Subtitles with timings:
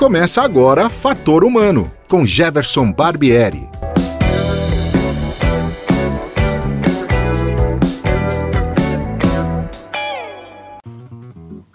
[0.00, 3.68] Começa agora Fator Humano, com Jefferson Barbieri.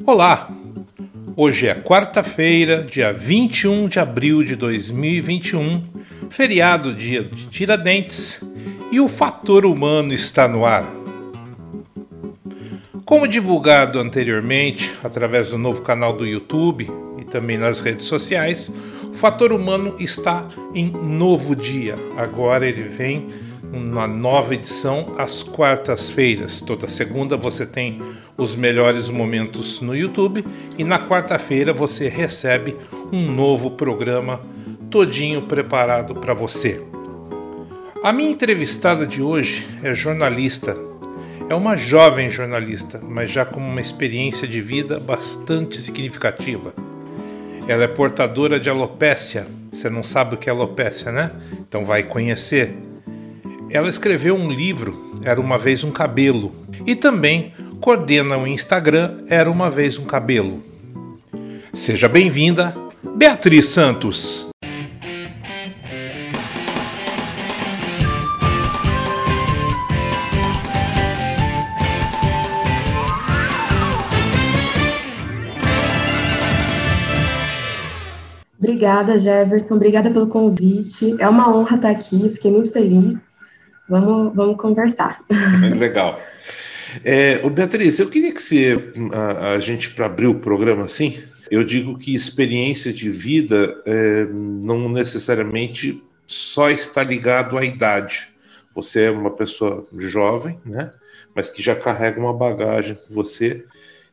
[0.03, 0.50] Olá!
[1.38, 5.83] Hoje é quarta-feira, dia 21 de abril de 2021,
[6.32, 8.43] feriado dia de Tiradentes,
[8.92, 10.92] e o Fator Humano está no ar.
[13.05, 16.89] Como divulgado anteriormente através do novo canal do YouTube
[17.36, 18.71] também nas redes sociais,
[19.12, 21.96] o fator humano está em novo dia.
[22.16, 23.28] Agora ele vem
[23.74, 26.61] uma nova edição às quartas-feiras.
[26.61, 28.02] Toda segunda você tem
[28.38, 30.46] os melhores momentos no YouTube
[30.78, 32.73] e na quarta-feira você recebe
[33.11, 34.39] um novo programa
[34.89, 36.81] todinho preparado para você.
[38.02, 40.78] A minha entrevistada de hoje é jornalista.
[41.50, 46.73] É uma jovem jornalista, mas já com uma experiência de vida bastante significativa.
[47.67, 49.47] Ela é portadora de alopécia.
[49.71, 51.31] Você não sabe o que é alopécia, né?
[51.59, 52.75] Então vai conhecer.
[53.71, 56.53] Ela escreveu um livro, Era uma vez um cabelo,
[56.86, 60.63] e também coordena o Instagram Era uma vez um cabelo.
[61.73, 62.73] Seja bem-vinda,
[63.17, 64.44] Beatriz Santos.
[78.75, 79.75] Obrigada, Jefferson.
[79.75, 81.15] Obrigada pelo convite.
[81.17, 82.29] É uma honra estar aqui.
[82.29, 83.15] Fiquei muito feliz.
[83.87, 85.21] Vamos, vamos conversar.
[85.79, 86.19] Legal.
[87.01, 88.77] É, Beatriz, eu queria que você,
[89.13, 94.25] a, a gente, para abrir o programa assim, eu digo que experiência de vida é,
[94.25, 98.27] não necessariamente só está ligado à idade.
[98.75, 100.91] Você é uma pessoa jovem, né?
[101.33, 103.63] Mas que já carrega uma bagagem com você,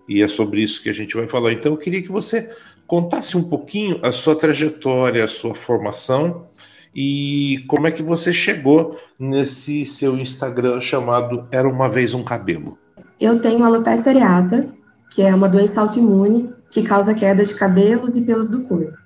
[0.08, 1.52] e é sobre isso que a gente vai falar.
[1.52, 2.48] Então, eu queria que você
[2.86, 6.46] contasse um pouquinho a sua trajetória, a sua formação
[6.94, 12.78] e como é que você chegou nesse seu Instagram chamado Era uma vez um cabelo.
[13.18, 14.68] Eu tenho alopecia areata,
[15.10, 18.96] que é uma doença autoimune que causa queda de cabelos e pelos do corpo.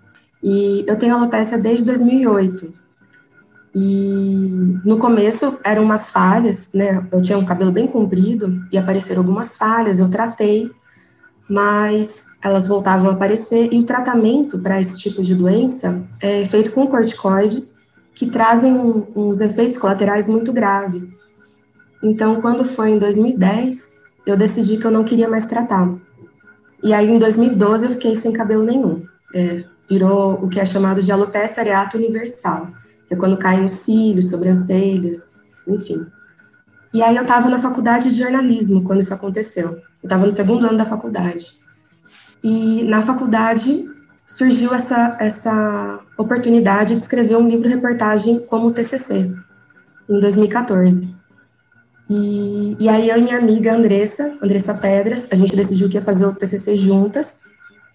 [0.42, 2.72] E eu tenho alopecia desde 2008.
[3.74, 7.06] E no começo eram umas falhas, né?
[7.12, 10.70] Eu tinha um cabelo bem comprido e apareceram algumas falhas, eu tratei,
[11.48, 16.72] mas elas voltavam a aparecer, e o tratamento para esse tipo de doença é feito
[16.72, 17.76] com corticoides,
[18.14, 18.74] que trazem
[19.14, 21.18] uns efeitos colaterais muito graves.
[22.02, 25.94] Então, quando foi em 2010, eu decidi que eu não queria mais tratar.
[26.82, 29.04] E aí, em 2012, eu fiquei sem cabelo nenhum.
[29.34, 32.68] É, virou o que é chamado de alopecia areata universal,
[33.06, 36.06] que é quando caem os cílios, sobrancelhas, enfim.
[36.96, 39.68] E aí, eu estava na faculdade de jornalismo quando isso aconteceu.
[39.72, 41.58] Eu estava no segundo ano da faculdade.
[42.42, 43.84] E na faculdade
[44.26, 49.30] surgiu essa, essa oportunidade de escrever um livro-reportagem como TCC,
[50.08, 51.14] em 2014.
[52.08, 56.02] E, e aí eu e minha amiga Andressa, Andressa Pedras, a gente decidiu que ia
[56.02, 57.42] fazer o TCC juntas,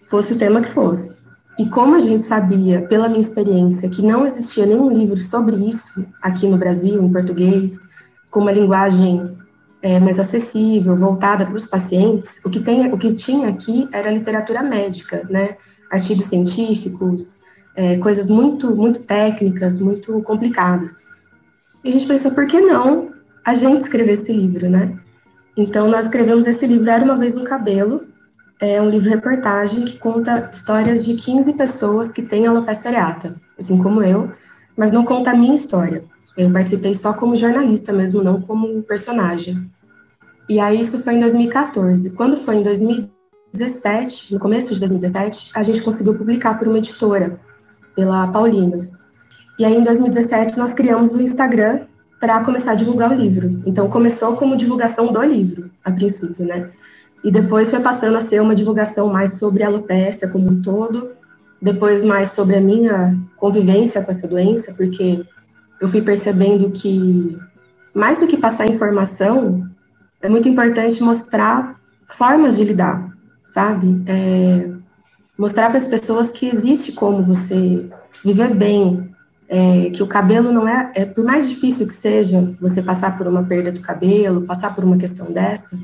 [0.08, 1.22] fosse o tema que fosse.
[1.58, 6.06] E como a gente sabia, pela minha experiência, que não existia nenhum livro sobre isso
[6.22, 7.90] aqui no Brasil, em português,
[8.32, 9.36] com uma linguagem
[9.82, 14.10] é, mais acessível, voltada para os pacientes, o que, tem, o que tinha aqui era
[14.10, 15.56] literatura médica, né?
[15.90, 17.42] Artigos científicos,
[17.76, 21.04] é, coisas muito, muito técnicas, muito complicadas.
[21.84, 23.10] E a gente pensou, por que não
[23.44, 24.98] a gente escrever esse livro, né?
[25.54, 28.06] Então, nós escrevemos esse livro, Era Uma Vez um Cabelo,
[28.58, 34.02] é um livro-reportagem que conta histórias de 15 pessoas que têm alopecia areata, assim como
[34.02, 34.30] eu,
[34.74, 36.04] mas não conta a minha história.
[36.36, 39.70] Eu participei só como jornalista mesmo, não como personagem.
[40.48, 42.10] E aí isso foi em 2014.
[42.14, 47.38] Quando foi em 2017, no começo de 2017, a gente conseguiu publicar por uma editora,
[47.94, 49.12] pela Paulinas.
[49.58, 51.80] E aí em 2017 nós criamos o Instagram
[52.18, 53.62] para começar a divulgar o livro.
[53.66, 56.70] Então começou como divulgação do livro, a princípio, né?
[57.22, 61.10] E depois foi passando a ser uma divulgação mais sobre a alopecia como um todo,
[61.60, 65.24] depois mais sobre a minha convivência com essa doença, porque
[65.82, 67.36] eu fui percebendo que,
[67.92, 69.68] mais do que passar informação,
[70.22, 71.74] é muito importante mostrar
[72.06, 73.10] formas de lidar,
[73.44, 74.00] sabe?
[74.06, 74.70] É,
[75.36, 77.84] mostrar para as pessoas que existe como você
[78.24, 79.10] viver bem,
[79.48, 83.26] é, que o cabelo não é, é, por mais difícil que seja você passar por
[83.26, 85.76] uma perda do cabelo, passar por uma questão dessa,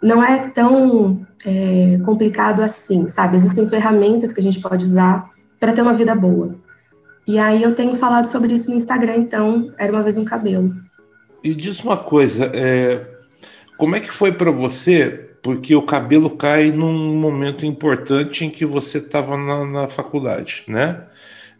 [0.00, 3.34] não é tão é, complicado assim, sabe?
[3.34, 5.28] Existem ferramentas que a gente pode usar
[5.58, 6.54] para ter uma vida boa.
[7.28, 10.74] E aí eu tenho falado sobre isso no Instagram, então, era uma vez um cabelo.
[11.44, 13.06] E diz uma coisa, é,
[13.76, 18.64] como é que foi para você porque o cabelo cai num momento importante em que
[18.64, 21.04] você estava na, na, faculdade, né?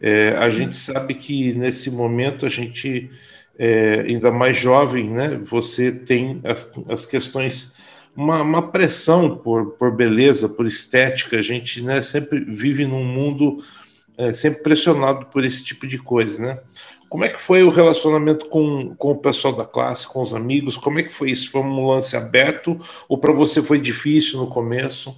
[0.01, 3.09] É, a gente sabe que nesse momento a gente,
[3.57, 5.39] é, ainda mais jovem, né?
[5.43, 7.73] Você tem as, as questões,
[8.15, 11.37] uma, uma, pressão por, por beleza, por estética.
[11.37, 13.57] A gente né, sempre vive num mundo
[14.19, 16.59] é, sempre pressionado por esse tipo de coisa, né?
[17.07, 20.75] Como é que foi o relacionamento com, com o pessoal da classe, com os amigos?
[20.75, 21.49] Como é que foi isso?
[21.49, 25.15] Foi um lance aberto ou para você foi difícil no começo?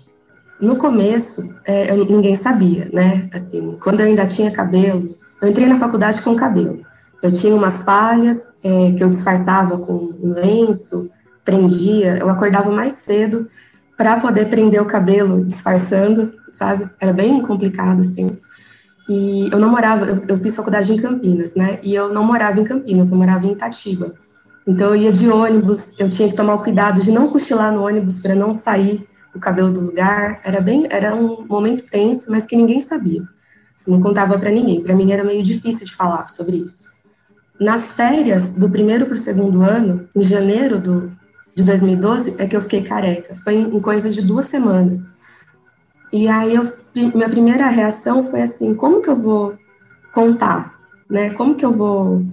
[0.61, 3.27] No começo, é, eu, ninguém sabia, né?
[3.33, 6.85] Assim, quando eu ainda tinha cabelo, eu entrei na faculdade com cabelo.
[7.23, 11.09] Eu tinha umas falhas é, que eu disfarçava com um lenço,
[11.43, 12.19] prendia.
[12.19, 13.49] Eu acordava mais cedo
[13.97, 16.87] para poder prender o cabelo disfarçando, sabe?
[16.99, 18.37] Era bem complicado, assim.
[19.09, 21.79] E eu não morava, eu, eu, fiz faculdade em Campinas, né?
[21.83, 24.13] E eu não morava em Campinas, eu morava em Itatiba.
[24.67, 27.85] Então eu ia de ônibus, eu tinha que tomar o cuidado de não cochilar no
[27.85, 30.39] ônibus para não sair o cabelo do lugar.
[30.43, 33.23] Era bem, era um momento tenso, mas que ninguém sabia.
[33.87, 34.81] não contava para ninguém.
[34.81, 36.91] Para mim era meio difícil de falar sobre isso.
[37.59, 41.11] Nas férias do primeiro para o segundo ano, em janeiro do,
[41.55, 43.35] de 2012, é que eu fiquei careca.
[43.35, 45.13] Foi em coisa de duas semanas.
[46.11, 49.55] E aí eu, minha primeira reação foi assim, como que eu vou
[50.13, 50.75] contar,
[51.09, 51.29] né?
[51.31, 52.23] Como que eu vou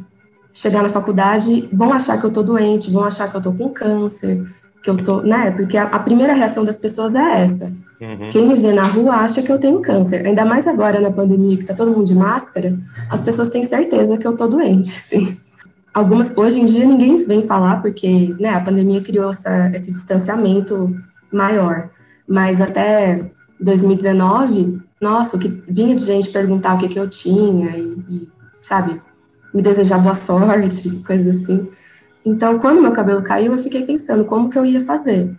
[0.52, 3.68] chegar na faculdade, vão achar que eu tô doente, vão achar que eu tô com
[3.68, 4.44] câncer,
[4.82, 5.52] que eu tô, né?
[5.52, 7.72] Porque a, a primeira reação das pessoas é essa.
[8.00, 8.28] Uhum.
[8.30, 10.26] Quem me vê na rua acha que eu tenho câncer.
[10.26, 12.76] Ainda mais agora na pandemia, que tá todo mundo de máscara,
[13.08, 15.36] as pessoas têm certeza que eu tô doente, sim.
[15.94, 20.94] Algumas, hoje em dia ninguém vem falar, porque né, a pandemia criou essa, esse distanciamento
[21.32, 21.90] maior.
[22.28, 23.30] Mas até
[23.60, 28.28] 2019, nossa, o que vinha de gente perguntar o que, que eu tinha e, e,
[28.62, 29.00] sabe,
[29.52, 31.68] me desejar boa sorte, coisas assim.
[32.24, 35.34] Então, quando meu cabelo caiu, eu fiquei pensando como que eu ia fazer.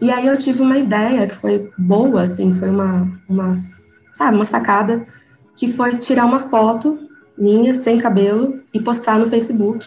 [0.00, 3.52] E aí eu tive uma ideia que foi boa, assim, foi uma, uma
[4.14, 5.06] sabe, uma sacada,
[5.56, 6.98] que foi tirar uma foto
[7.36, 9.86] minha, sem cabelo, e postar no Facebook.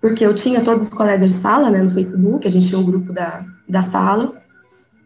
[0.00, 2.84] Porque eu tinha todos os colegas de sala, né, no Facebook, a gente tinha um
[2.84, 4.30] grupo da, da sala,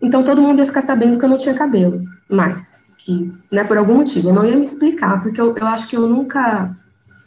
[0.00, 1.96] então todo mundo ia ficar sabendo que eu não tinha cabelo
[2.28, 4.28] mais, que, né, por algum motivo.
[4.28, 6.68] Eu não ia me explicar, porque eu, eu acho que eu nunca,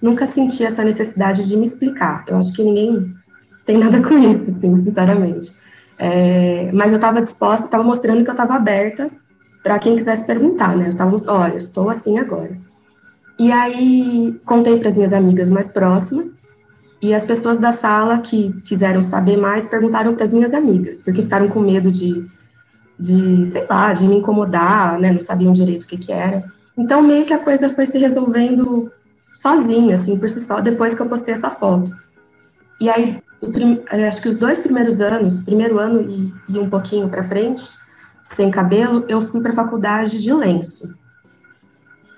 [0.02, 2.24] nunca senti essa necessidade de me explicar.
[2.28, 2.96] Eu acho que ninguém
[3.66, 5.60] tem nada com isso, assim, sinceramente.
[6.00, 9.10] É, mas eu estava disposta, estava mostrando que eu estava aberta
[9.62, 10.86] para quem quisesse perguntar, né?
[10.86, 12.52] Eu estava, olha, estou assim agora.
[13.38, 16.42] E aí contei para as minhas amigas mais próximas
[17.02, 21.24] e as pessoas da sala que quiseram saber mais perguntaram para as minhas amigas, porque
[21.24, 22.22] ficaram com medo de
[23.00, 25.12] de, sei lá, de me incomodar, né?
[25.12, 26.42] Não sabiam direito o que que era.
[26.78, 31.02] Então, meio que a coisa foi se resolvendo sozinha, assim, por si só, depois que
[31.02, 31.92] eu postei essa foto.
[32.80, 33.18] E aí.
[33.92, 37.64] É, acho que os dois primeiros anos, primeiro ano e, e um pouquinho para frente,
[38.24, 41.02] sem cabelo, eu fui para faculdade de lenço.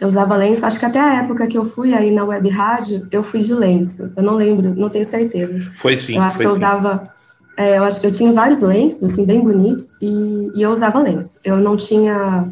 [0.01, 3.07] Eu usava lenço, acho que até a época que eu fui aí na web rádio,
[3.09, 4.11] eu fui de lenço.
[4.17, 5.57] Eu não lembro, não tenho certeza.
[5.77, 6.17] Foi sim.
[6.17, 6.57] Eu acho que eu sim.
[6.57, 7.09] usava
[7.55, 10.99] é, eu acho que eu tinha vários lenços, assim, bem bonitos, e, e, eu usava
[10.99, 11.39] lenço.
[11.43, 12.43] Eu não tinha,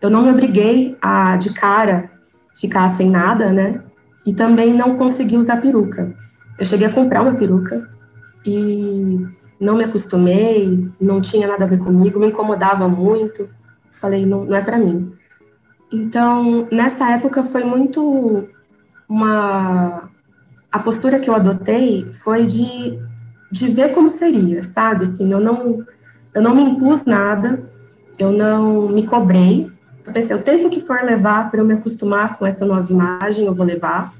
[0.00, 2.10] eu não me obriguei a, de cara,
[2.54, 3.82] ficar sem nada, né?
[4.26, 6.14] E também não consegui usar peruca.
[6.58, 7.76] Eu cheguei a comprar uma peruca
[8.44, 9.26] e
[9.60, 13.48] não me acostumei, não tinha nada a ver comigo, me incomodava muito.
[14.00, 15.12] Falei, não, não é para mim.
[15.90, 18.46] Então, nessa época foi muito
[19.08, 20.08] uma
[20.70, 22.98] a postura que eu adotei foi de
[23.54, 25.04] de ver como seria, sabe?
[25.04, 25.84] Assim, eu não,
[26.34, 27.62] eu não me impus nada,
[28.18, 29.70] eu não me cobrei.
[30.04, 33.46] Eu pensei, o tempo que for levar para eu me acostumar com essa nova imagem,
[33.46, 34.12] eu vou levar.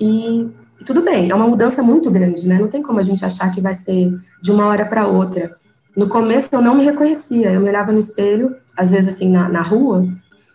[0.00, 0.48] E,
[0.86, 2.58] tudo bem, é uma mudança muito grande, né?
[2.58, 5.54] Não tem como a gente achar que vai ser de uma hora para outra.
[5.94, 9.50] No começo eu não me reconhecia, eu me olhava no espelho, às vezes assim, na,
[9.50, 10.08] na rua,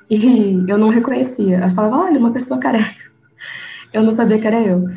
[0.09, 1.59] e eu não reconhecia.
[1.59, 3.13] Eu falava, olha, uma pessoa careca.
[3.93, 4.89] Eu não sabia que era eu.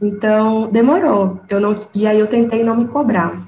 [0.00, 1.40] Então, demorou.
[1.48, 3.46] Eu não, e aí eu tentei não me cobrar.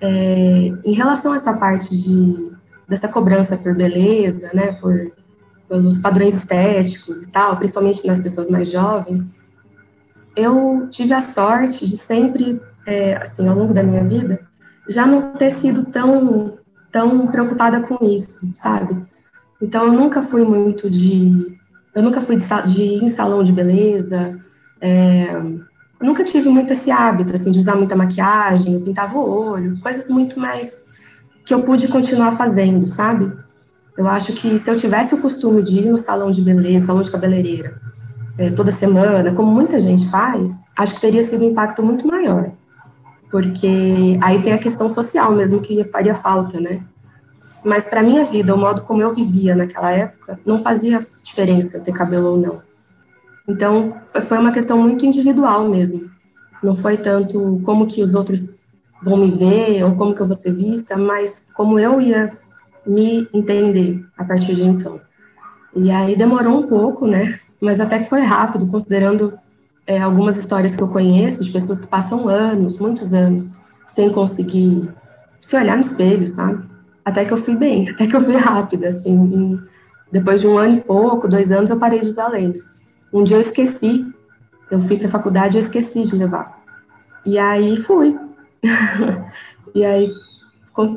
[0.00, 2.52] É, em relação a essa parte de,
[2.88, 5.12] dessa cobrança por beleza, né, por,
[5.68, 9.36] pelos padrões estéticos e tal, principalmente nas pessoas mais jovens,
[10.36, 14.40] eu tive a sorte de sempre, é, assim, ao longo da minha vida,
[14.88, 16.58] já não ter sido tão,
[16.90, 18.96] tão preocupada com isso, sabe?
[19.60, 21.56] Então, eu nunca fui muito de...
[21.94, 24.38] Eu nunca fui de, de ir em salão de beleza,
[24.80, 25.40] é,
[26.04, 30.08] nunca tive muito esse hábito, assim, de usar muita maquiagem, eu pintava o olho, coisas
[30.08, 30.92] muito mais
[31.44, 33.32] que eu pude continuar fazendo, sabe?
[33.96, 37.02] Eu acho que se eu tivesse o costume de ir no salão de beleza, salão
[37.02, 37.80] de cabeleireira,
[38.36, 42.50] é, toda semana, como muita gente faz, acho que teria sido um impacto muito maior.
[43.30, 46.84] porque aí tem a questão social mesmo que faria falta, né?
[47.64, 51.92] Mas para minha vida, o modo como eu vivia naquela época, não fazia diferença ter
[51.92, 52.62] cabelo ou não.
[53.46, 53.94] Então,
[54.26, 56.10] foi uma questão muito individual mesmo.
[56.62, 58.60] Não foi tanto como que os outros
[59.02, 62.32] vão me ver ou como que eu vou ser vista, mas como eu ia
[62.86, 65.00] me entender a partir de então.
[65.74, 67.38] E aí demorou um pouco, né?
[67.60, 69.34] Mas até que foi rápido, considerando
[69.86, 74.88] é, algumas histórias que eu conheço de pessoas que passam anos, muitos anos, sem conseguir
[75.40, 76.62] se olhar no espelho, sabe?
[77.04, 79.60] Até que eu fui bem, até que eu fui rápida, assim.
[80.10, 82.83] Depois de um ano e pouco, dois anos, eu parei de usar lenço.
[83.14, 84.04] Um dia eu esqueci,
[84.68, 86.60] eu fui para a faculdade e eu esqueci de levar.
[87.24, 88.18] E aí fui.
[89.72, 90.10] e aí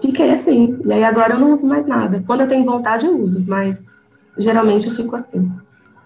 [0.02, 0.80] fiquei assim.
[0.84, 2.24] E aí agora eu não uso mais nada.
[2.26, 4.02] Quando eu tenho vontade, eu uso, mas
[4.36, 5.52] geralmente eu fico assim.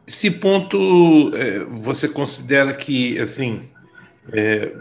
[0.06, 3.62] Esse ponto é, você considera que assim
[4.34, 4.74] é,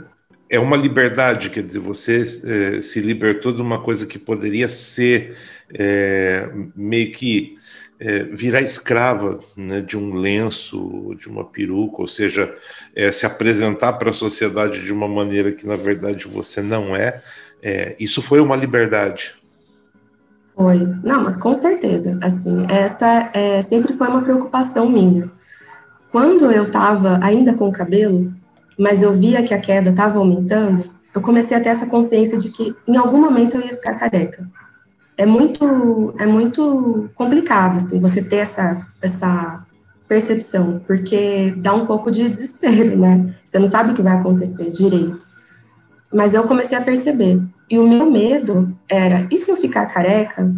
[0.49, 5.37] é, uma liberdade, quer dizer, você é, se libertou de uma coisa que poderia ser
[5.73, 7.57] é, meio que
[8.01, 12.55] é, virar escrava né, de um lenço, de uma peruca, ou seja,
[12.97, 17.23] é, se apresentar para a sociedade de uma maneira que na verdade você não é.
[17.99, 19.35] isso foi uma liberdade.
[20.57, 20.79] Foi.
[21.03, 22.19] Não, mas com certeza.
[22.23, 25.31] Assim, essa é, sempre foi uma preocupação minha.
[26.11, 28.33] Quando eu estava ainda com o cabelo,
[28.79, 32.51] mas eu via que a queda estava aumentando, eu comecei a ter essa consciência de
[32.51, 34.47] que em algum momento eu ia ficar careca.
[35.21, 39.63] É muito, é muito complicado, assim, você ter essa, essa
[40.09, 43.35] percepção, porque dá um pouco de desespero, né?
[43.45, 45.19] Você não sabe o que vai acontecer direito.
[46.11, 47.39] Mas eu comecei a perceber.
[47.69, 50.51] E o meu medo era, e se eu ficar careca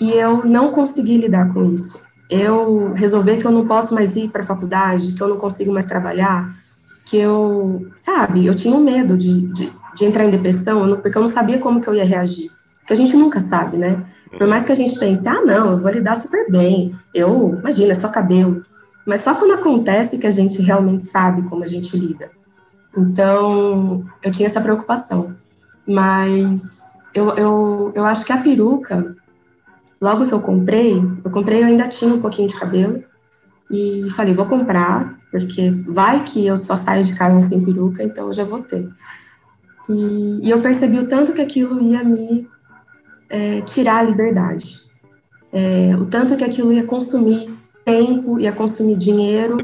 [0.00, 2.02] e eu não conseguir lidar com isso?
[2.30, 5.74] Eu resolver que eu não posso mais ir para a faculdade, que eu não consigo
[5.74, 6.56] mais trabalhar,
[7.04, 11.22] que eu, sabe, eu tinha um medo de, de, de entrar em depressão, porque eu
[11.22, 12.50] não sabia como que eu ia reagir.
[12.90, 14.04] Porque a gente nunca sabe, né?
[14.36, 17.92] Por mais que a gente pense, ah, não, eu vou lidar super bem, eu, imagina,
[17.92, 18.64] é só cabelo.
[19.06, 22.28] Mas só quando acontece que a gente realmente sabe como a gente lida.
[22.98, 25.36] Então, eu tinha essa preocupação.
[25.86, 26.80] Mas
[27.14, 29.14] eu, eu, eu acho que a peruca,
[30.02, 33.04] logo que eu comprei, eu comprei, eu ainda tinha um pouquinho de cabelo,
[33.70, 38.26] e falei, vou comprar, porque vai que eu só saio de casa sem peruca, então
[38.26, 38.88] eu já vou ter.
[39.88, 42.48] E, e eu percebi o tanto que aquilo ia me
[43.30, 44.80] é, tirar a liberdade,
[45.52, 47.48] é, o tanto que aquilo ia consumir
[47.84, 49.56] tempo, ia consumir dinheiro,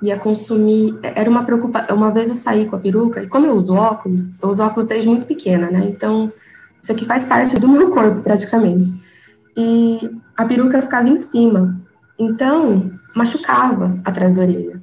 [0.00, 0.98] ia consumir.
[1.02, 1.96] Era uma preocupação.
[1.96, 4.86] Uma vez eu saí com a peruca, e como eu uso óculos, eu uso óculos
[4.86, 5.86] desde muito pequena, né?
[5.86, 6.32] Então,
[6.80, 8.86] isso aqui faz parte do meu corpo, praticamente.
[9.56, 11.78] E a peruca ficava em cima.
[12.18, 14.80] Então, machucava atrás da orelha.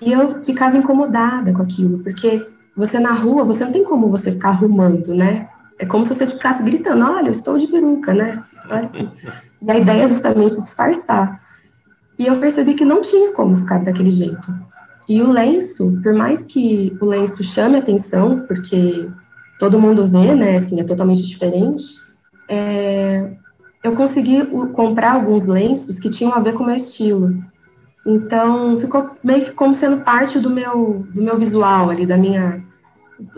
[0.00, 4.30] E eu ficava incomodada com aquilo, porque você na rua, você não tem como você
[4.30, 5.48] ficar arrumando, né?
[5.78, 8.32] É como se você ficasse gritando, olha, eu estou de peruca, né?
[9.62, 11.40] E a ideia é justamente disfarçar.
[12.18, 14.52] E eu percebi que não tinha como ficar daquele jeito.
[15.08, 19.08] E o lenço, por mais que o lenço chame atenção, porque
[19.58, 21.84] todo mundo vê, né, assim, é totalmente diferente,
[22.48, 23.30] é,
[23.82, 27.34] eu consegui comprar alguns lenços que tinham a ver com o meu estilo.
[28.04, 32.62] Então, ficou meio que como sendo parte do meu, do meu visual ali, da minha,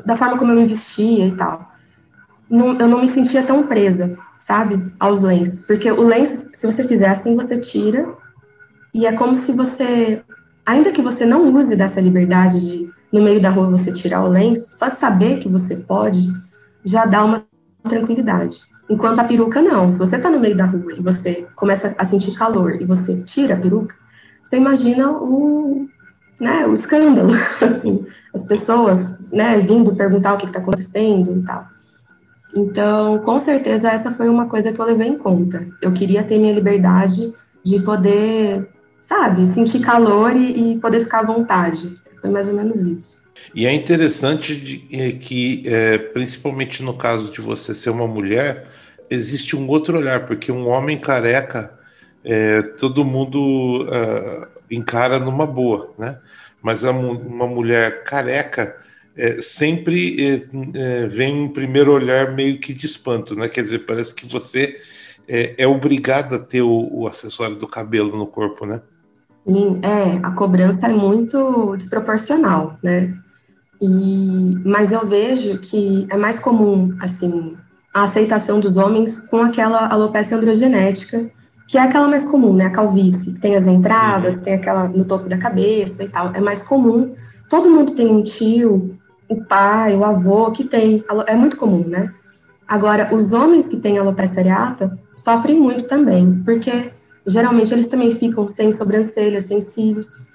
[0.05, 1.70] da forma como eu me vestia e tal.
[2.51, 6.83] Não, eu não me sentia tão presa, sabe, aos lenços, porque o lenço, se você
[6.83, 8.13] fizer assim, você tira
[8.93, 10.23] e é como se você,
[10.67, 14.29] ainda que você não use dessa liberdade de, no meio da rua, você tirar o
[14.29, 16.29] lenço, só de saber que você pode,
[16.85, 17.45] já dá uma
[17.89, 18.63] tranquilidade.
[18.89, 19.91] Enquanto a peruca não.
[19.93, 23.23] Se você está no meio da rua e você começa a sentir calor e você
[23.23, 23.95] tira a peruca,
[24.43, 25.89] você imagina o,
[26.41, 28.05] né, o escândalo, assim,
[28.35, 31.69] as pessoas, né, vindo perguntar o que está acontecendo e tal.
[32.55, 35.67] Então, com certeza, essa foi uma coisa que eu levei em conta.
[35.81, 37.33] Eu queria ter minha liberdade
[37.65, 38.69] de poder
[39.01, 41.97] sabe, sentir calor e, e poder ficar à vontade.
[42.21, 43.21] Foi mais ou menos isso.
[43.55, 48.69] E é interessante de, é, que, é, principalmente no caso de você ser uma mulher,
[49.11, 51.73] existe um outro olhar, porque um homem careca,
[52.23, 56.19] é, todo mundo uh, encara numa boa, né?
[56.63, 58.77] Mas uma mulher careca
[59.17, 60.43] é, sempre é,
[60.75, 63.49] é, vem um primeiro olhar meio que de espanto, né?
[63.49, 64.81] Quer dizer, parece que você
[65.29, 68.81] é, é obrigado a ter o, o acessório do cabelo no corpo, né?
[69.47, 73.15] Sim, é, a cobrança é muito desproporcional, né?
[73.81, 77.57] E, mas eu vejo que é mais comum, assim,
[77.93, 81.31] a aceitação dos homens com aquela alopecia androgenética,
[81.67, 82.67] que é aquela mais comum, né?
[82.67, 84.43] A calvície, que tem as entradas, uhum.
[84.43, 86.35] tem aquela no topo da cabeça e tal.
[86.35, 87.15] É mais comum.
[87.49, 88.99] Todo mundo tem um tio,
[89.31, 92.13] o pai, o avô que tem, é muito comum, né?
[92.67, 96.91] Agora, os homens que têm alopecia areata sofrem muito também, porque
[97.25, 100.27] geralmente eles também ficam sem sobrancelhas, sem cílios,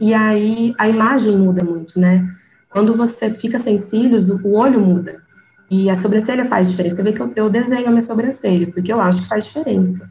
[0.00, 2.28] e aí a imagem muda muito, né?
[2.70, 5.22] Quando você fica sem cílios, o olho muda.
[5.70, 6.96] E a sobrancelha faz diferença.
[6.96, 10.10] Você vê que eu, eu desenho a minha sobrancelha, porque eu acho que faz diferença.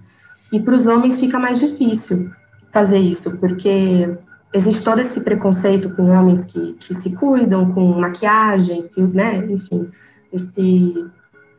[0.52, 2.32] E para os homens fica mais difícil
[2.72, 4.10] fazer isso, porque
[4.54, 9.90] existe todo esse preconceito com homens que, que se cuidam, com maquiagem, que, né, enfim,
[10.34, 11.06] esse,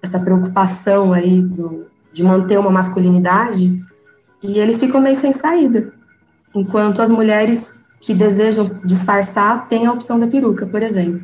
[0.02, 3.84] essa preocupação aí do, de manter uma masculinidade,
[4.42, 5.92] e eles ficam meio sem saída.
[6.54, 11.20] Enquanto as mulheres que desejam disfarçar têm a opção da peruca, por exemplo.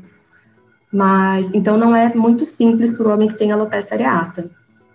[0.93, 4.49] Mas, então, não é muito simples para o homem que tem alopecia areata.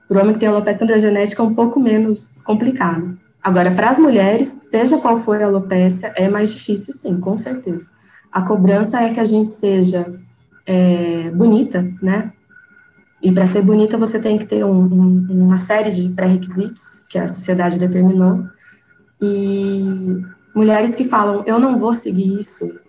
[0.08, 3.18] Para o homem que tem alopecia androgenética é um pouco menos complicado.
[3.44, 7.88] Agora, para as mulheres, seja qual for a alopecia, é mais difícil, sim, com certeza.
[8.32, 10.14] A cobrança é que a gente seja
[10.66, 12.32] é, bonita, né?
[13.22, 17.18] E para ser bonita, você tem que ter um, um, uma série de pré-requisitos que
[17.18, 18.44] a sociedade determinou.
[19.22, 20.24] E
[20.56, 22.80] mulheres que falam, eu não vou seguir isso,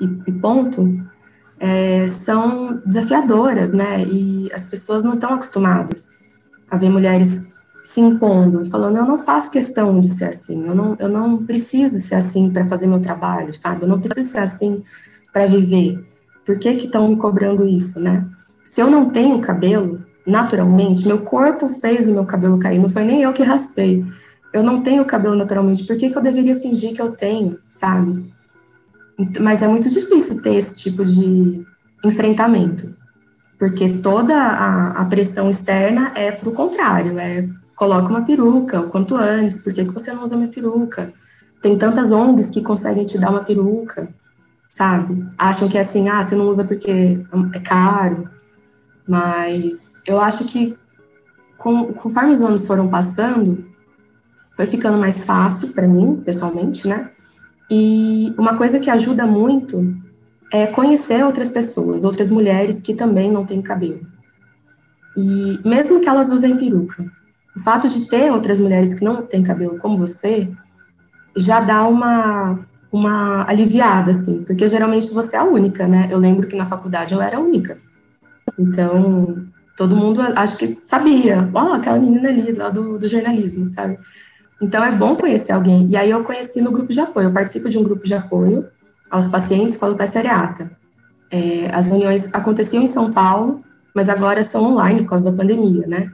[0.00, 1.00] e, e ponto,
[1.60, 4.04] é, são desafiadoras, né?
[4.04, 6.16] E as pessoas não estão acostumadas
[6.70, 7.52] a ver mulheres
[7.92, 11.42] se impondo e falando, eu não faço questão de ser assim, eu não, eu não
[11.46, 13.82] preciso ser assim para fazer meu trabalho, sabe?
[13.82, 14.82] Eu não preciso ser assim
[15.32, 16.06] para viver.
[16.44, 18.26] Por que que estão me cobrando isso, né?
[18.62, 23.04] Se eu não tenho cabelo, naturalmente, meu corpo fez o meu cabelo cair, não foi
[23.04, 24.04] nem eu que raspei.
[24.52, 28.30] Eu não tenho cabelo naturalmente, por que, que eu deveria fingir que eu tenho, sabe?
[29.40, 31.64] Mas é muito difícil ter esse tipo de
[32.04, 32.94] enfrentamento,
[33.58, 38.88] porque toda a, a pressão externa é para o contrário, é coloca uma peruca o
[38.88, 41.12] quanto antes, por que, que você não usa minha peruca?
[41.62, 44.08] Tem tantas ONGs que conseguem te dar uma peruca,
[44.68, 45.24] sabe?
[45.38, 47.20] Acham que é assim, ah, você não usa porque
[47.54, 48.28] é caro,
[49.06, 50.76] mas eu acho que
[51.56, 53.64] com, conforme os anos foram passando,
[54.56, 57.12] foi ficando mais fácil para mim, pessoalmente, né?
[57.70, 59.94] E uma coisa que ajuda muito
[60.52, 64.00] é conhecer outras pessoas, outras mulheres que também não têm cabelo.
[65.16, 67.17] E mesmo que elas usem peruca,
[67.56, 70.48] o fato de ter outras mulheres que não têm cabelo como você
[71.36, 72.58] já dá uma
[72.90, 76.08] uma aliviada assim, porque geralmente você é a única, né?
[76.10, 77.76] Eu lembro que na faculdade eu era a única.
[78.58, 79.44] Então,
[79.76, 83.98] todo mundo acho que sabia, ó, oh, aquela menina ali lá do, do jornalismo, sabe?
[84.60, 85.86] Então é bom conhecer alguém.
[85.88, 87.28] E aí eu conheci no grupo de apoio.
[87.28, 88.66] Eu participo de um grupo de apoio
[89.10, 90.70] aos pacientes com alopecia areata.
[91.30, 93.62] É, as reuniões aconteciam em São Paulo,
[93.94, 96.10] mas agora são online por causa da pandemia, né?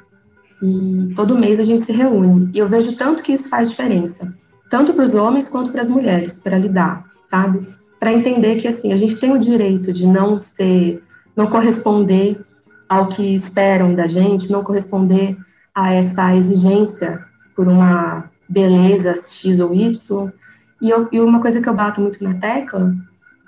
[0.65, 2.51] E todo mês a gente se reúne.
[2.55, 4.35] E eu vejo tanto que isso faz diferença,
[4.71, 7.69] tanto para os homens quanto para as mulheres, para lidar, sabe?
[8.01, 11.03] Para entender que assim a gente tem o direito de não ser,
[11.37, 12.41] não corresponder
[12.89, 15.37] ao que esperam da gente, não corresponder
[15.75, 17.23] a essa exigência
[17.55, 20.33] por uma beleza X ou Y.
[20.81, 22.95] E, eu, e uma coisa que eu bato muito na tecla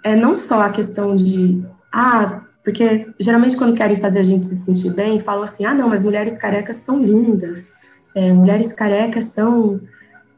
[0.05, 4.57] é não só a questão de, ah, porque geralmente quando querem fazer a gente se
[4.57, 7.75] sentir bem, falam assim: ah, não, mas mulheres carecas são lindas,
[8.13, 9.81] é, mulheres carecas são.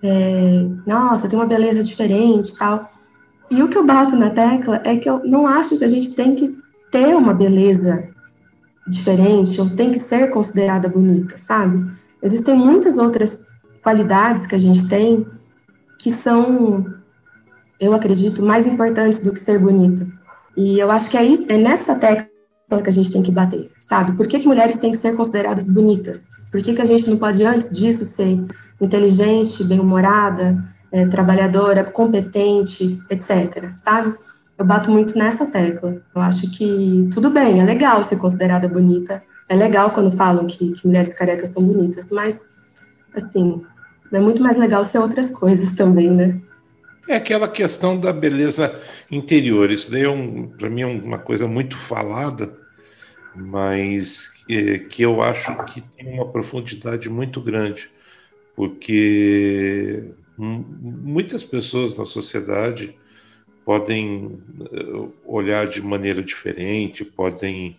[0.02, 2.92] É, nossa, tem uma beleza diferente tal.
[3.50, 6.14] E o que eu bato na tecla é que eu não acho que a gente
[6.14, 6.54] tem que
[6.92, 8.06] ter uma beleza
[8.86, 11.90] diferente ou tem que ser considerada bonita, sabe?
[12.22, 13.46] Existem muitas outras
[13.82, 15.26] qualidades que a gente tem
[15.98, 16.84] que são,
[17.80, 20.17] eu acredito, mais importantes do que ser bonita.
[20.58, 22.26] E eu acho que é, isso, é nessa tecla
[22.82, 24.16] que a gente tem que bater, sabe?
[24.16, 26.30] Por que, que mulheres têm que ser consideradas bonitas?
[26.50, 28.44] Por que, que a gente não pode, antes disso, ser
[28.80, 30.58] inteligente, bem-humorada,
[30.90, 34.16] é, trabalhadora, competente, etc., sabe?
[34.58, 36.02] Eu bato muito nessa tecla.
[36.12, 40.72] Eu acho que tudo bem, é legal ser considerada bonita, é legal quando falam que,
[40.72, 42.56] que mulheres carecas são bonitas, mas,
[43.14, 43.62] assim,
[44.12, 46.40] é muito mais legal ser outras coisas também, né?
[47.08, 49.70] É aquela questão da beleza interior.
[49.70, 52.54] Isso daí, é um, para mim, é uma coisa muito falada,
[53.34, 57.90] mas é, que eu acho que tem uma profundidade muito grande,
[58.54, 60.04] porque
[60.36, 62.94] muitas pessoas na sociedade
[63.64, 67.78] podem eh, olhar de maneira diferente, podem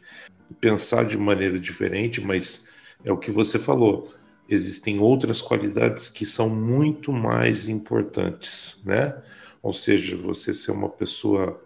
[0.59, 2.67] pensar de maneira diferente, mas
[3.03, 4.11] é o que você falou
[4.49, 9.15] existem outras qualidades que são muito mais importantes, né?
[9.61, 11.61] Ou seja, você ser uma pessoa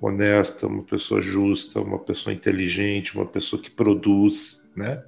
[0.00, 5.02] honesta, uma pessoa justa, uma pessoa inteligente, uma pessoa que produz, né?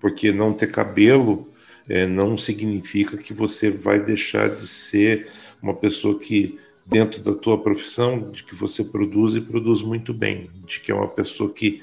[0.00, 1.48] Porque não ter cabelo
[1.88, 5.30] é, não significa que você vai deixar de ser
[5.62, 10.50] uma pessoa que dentro da tua profissão de que você produz e produz muito bem,
[10.66, 11.82] de que é uma pessoa que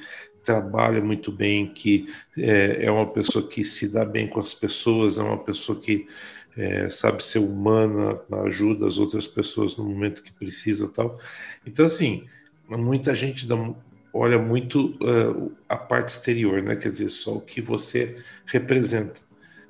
[0.50, 5.20] trabalha muito bem, que é, é uma pessoa que se dá bem com as pessoas,
[5.20, 6.08] é uma pessoa que
[6.58, 11.20] é, sabe ser humana, ajuda as outras pessoas no momento que precisa tal.
[11.68, 12.26] Então, assim,
[12.68, 13.56] muita gente dá,
[14.12, 16.76] olha muito uh, a parte exterior, né?
[16.76, 19.22] Quer dizer, só o que você representa,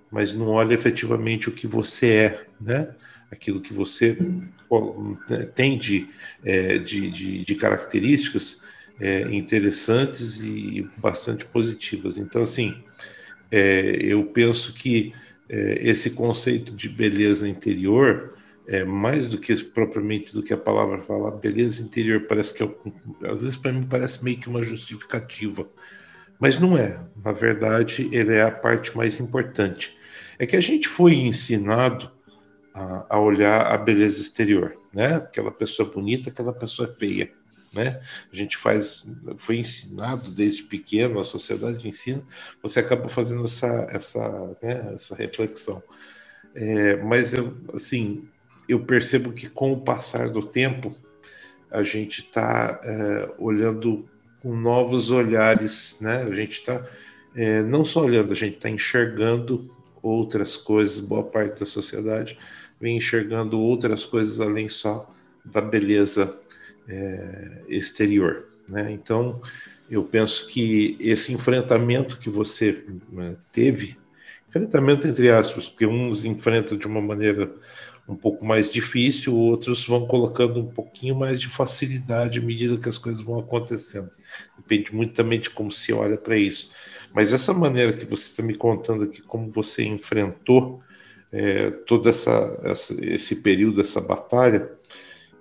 [0.10, 2.96] mas não olha efetivamente o que você é, né?
[3.30, 4.18] Aquilo que você
[5.56, 6.08] tem de,
[6.42, 8.64] é, de, de, de características
[9.00, 12.18] é, interessantes e bastante positivas.
[12.18, 12.76] Então, assim,
[13.52, 15.14] é, eu penso que
[15.50, 18.36] é, esse conceito de beleza interior,
[18.68, 22.70] é, mais do que propriamente do que a palavra fala, beleza interior parece que é,
[23.30, 25.68] às vezes para mim parece meio que uma justificativa,
[26.40, 27.00] mas não é.
[27.24, 29.98] Na verdade, ele é a parte mais importante.
[30.38, 32.12] É que a gente foi ensinado
[32.74, 35.16] a, a olhar a beleza exterior, né?
[35.16, 37.32] Aquela pessoa bonita, aquela pessoa feia
[37.74, 38.02] né?
[38.32, 42.24] A gente faz, foi ensinado desde pequeno, a sociedade ensina,
[42.62, 45.82] você acaba fazendo essa, essa, né, essa reflexão.
[46.56, 48.28] É, mas eu, assim,
[48.68, 50.96] eu percebo que com o passar do tempo
[51.72, 54.08] a gente está é, olhando
[54.42, 56.24] com novos olhares, né?
[56.24, 56.84] A gente está
[57.36, 59.70] é, não só olhando, a gente está enxergando
[60.02, 61.00] outras coisas.
[61.00, 62.38] Boa parte da sociedade
[62.80, 65.10] vem enxergando outras coisas além só
[65.44, 66.36] da beleza
[66.90, 68.46] é, exterior.
[68.68, 68.92] Né?
[68.92, 69.42] Então,
[69.90, 73.98] eu penso que esse enfrentamento que você né, teve,
[74.48, 77.52] enfrentamento entre aspas, porque uns enfrentam de uma maneira
[78.08, 82.90] um pouco mais difícil, outros vão colocando um pouquinho mais de facilidade à medida que
[82.90, 84.10] as coisas vão acontecendo.
[84.58, 86.72] Depende muito também de como se olha para isso.
[87.14, 90.82] Mas essa maneira que você está me contando aqui, como você enfrentou
[91.32, 94.72] é, todo essa, essa, esse período, essa batalha,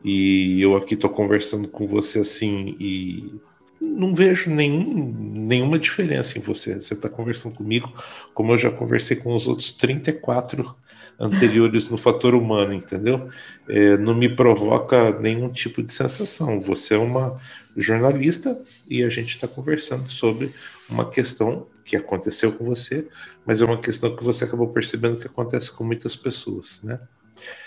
[0.05, 3.35] e eu aqui estou conversando com você assim e
[3.81, 6.75] não vejo nenhum, nenhuma diferença em você.
[6.75, 7.93] Você está conversando comigo
[8.35, 10.75] como eu já conversei com os outros 34
[11.19, 13.29] anteriores no fator humano, entendeu?
[13.69, 16.61] É, não me provoca nenhum tipo de sensação.
[16.61, 17.41] Você é uma
[17.77, 20.53] jornalista e a gente está conversando sobre
[20.89, 23.09] uma questão que aconteceu com você,
[23.45, 27.01] mas é uma questão que você acabou percebendo que acontece com muitas pessoas, né?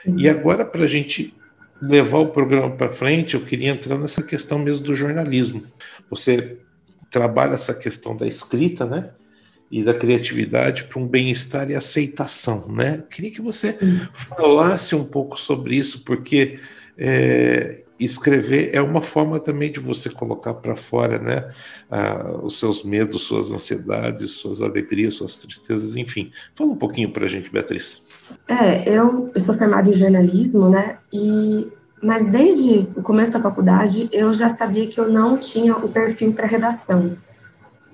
[0.05, 1.33] E agora, para a gente
[1.81, 5.63] levar o programa para frente, eu queria entrar nessa questão mesmo do jornalismo.
[6.09, 6.57] Você
[7.09, 9.09] trabalha essa questão da escrita, né?
[9.69, 12.97] E da criatividade para um bem-estar e aceitação, né?
[12.97, 14.27] Eu queria que você isso.
[14.27, 16.59] falasse um pouco sobre isso, porque
[16.97, 21.53] é, escrever é uma forma também de você colocar para fora, né?
[21.89, 26.31] Ah, os seus medos, suas ansiedades, suas alegrias, suas tristezas, enfim.
[26.53, 28.01] Fala um pouquinho para a gente, Beatriz.
[28.47, 30.97] É, eu, eu sou formada em jornalismo, né?
[31.11, 31.67] E
[32.03, 36.33] mas desde o começo da faculdade eu já sabia que eu não tinha o perfil
[36.33, 37.15] para redação,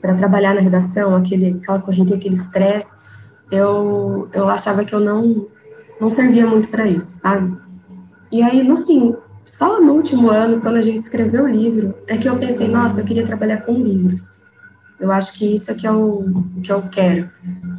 [0.02, 2.95] para trabalhar na redação, aquele aquela correria, aquele estresse.
[3.52, 5.47] Eu eu achava que eu não
[6.00, 7.58] não servia muito para isso, sabe?
[8.32, 12.17] E aí no fim, só no último ano, quando a gente escreveu o livro, é
[12.17, 14.41] que eu pensei, nossa, eu queria trabalhar com livros.
[14.99, 16.25] Eu acho que isso é que eu,
[16.63, 17.29] que eu quero.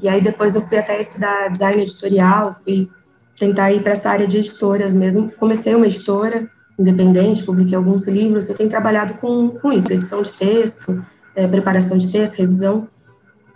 [0.02, 2.88] E aí depois eu fui até estudar design editorial, fui
[3.36, 5.30] tentar ir para essa área de editoras mesmo.
[5.32, 10.32] Comecei uma editora independente, publiquei alguns livros, eu tenho trabalhado com, com isso, edição de
[10.32, 11.04] texto,
[11.34, 12.86] é, preparação de texto, revisão.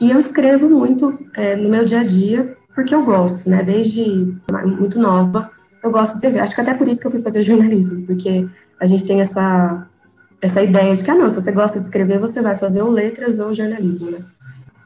[0.00, 3.62] E eu escrevo muito é, no meu dia a dia, porque eu gosto, né?
[3.62, 4.34] Desde
[4.76, 5.50] muito nova,
[5.84, 6.40] eu gosto de escrever.
[6.40, 8.48] Acho que até por isso que eu fui fazer jornalismo, porque
[8.80, 9.86] a gente tem essa
[10.42, 12.90] essa ideia de que, ah, não, se você gosta de escrever, você vai fazer ou
[12.90, 14.18] letras ou jornalismo, né?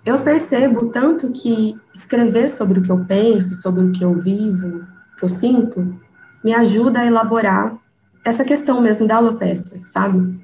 [0.04, 4.68] Eu percebo tanto que escrever sobre o que eu penso, sobre o que eu vivo,
[4.68, 5.98] o que eu sinto,
[6.44, 7.74] me ajuda a elaborar
[8.22, 10.38] essa questão mesmo da alopecia, sabe?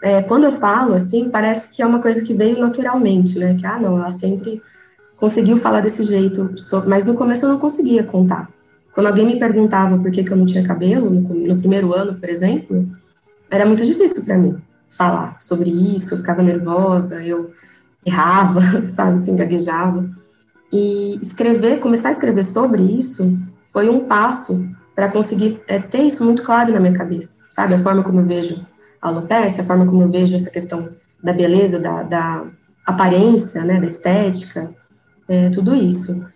[0.00, 3.54] É, quando eu falo, assim, parece que é uma coisa que veio naturalmente, né?
[3.54, 4.62] Que, ah, não, ela sempre
[5.16, 6.54] conseguiu falar desse jeito,
[6.86, 8.48] mas no começo eu não conseguia contar.
[8.94, 12.14] Quando alguém me perguntava por que, que eu não tinha cabelo, no, no primeiro ano,
[12.14, 12.86] por exemplo,
[13.50, 17.52] era muito difícil para mim falar sobre isso, eu ficava nervosa, eu
[18.04, 20.08] errava, sabe, assim, gaguejava.
[20.72, 26.24] E escrever, começar a escrever sobre isso foi um passo para conseguir é, ter isso
[26.24, 27.74] muito claro na minha cabeça, sabe?
[27.74, 28.64] A forma como eu vejo
[29.00, 30.90] a alopecia, a forma como eu vejo essa questão
[31.22, 32.44] da beleza, da, da
[32.84, 34.70] aparência, né, da estética,
[35.28, 36.26] é, tudo isso.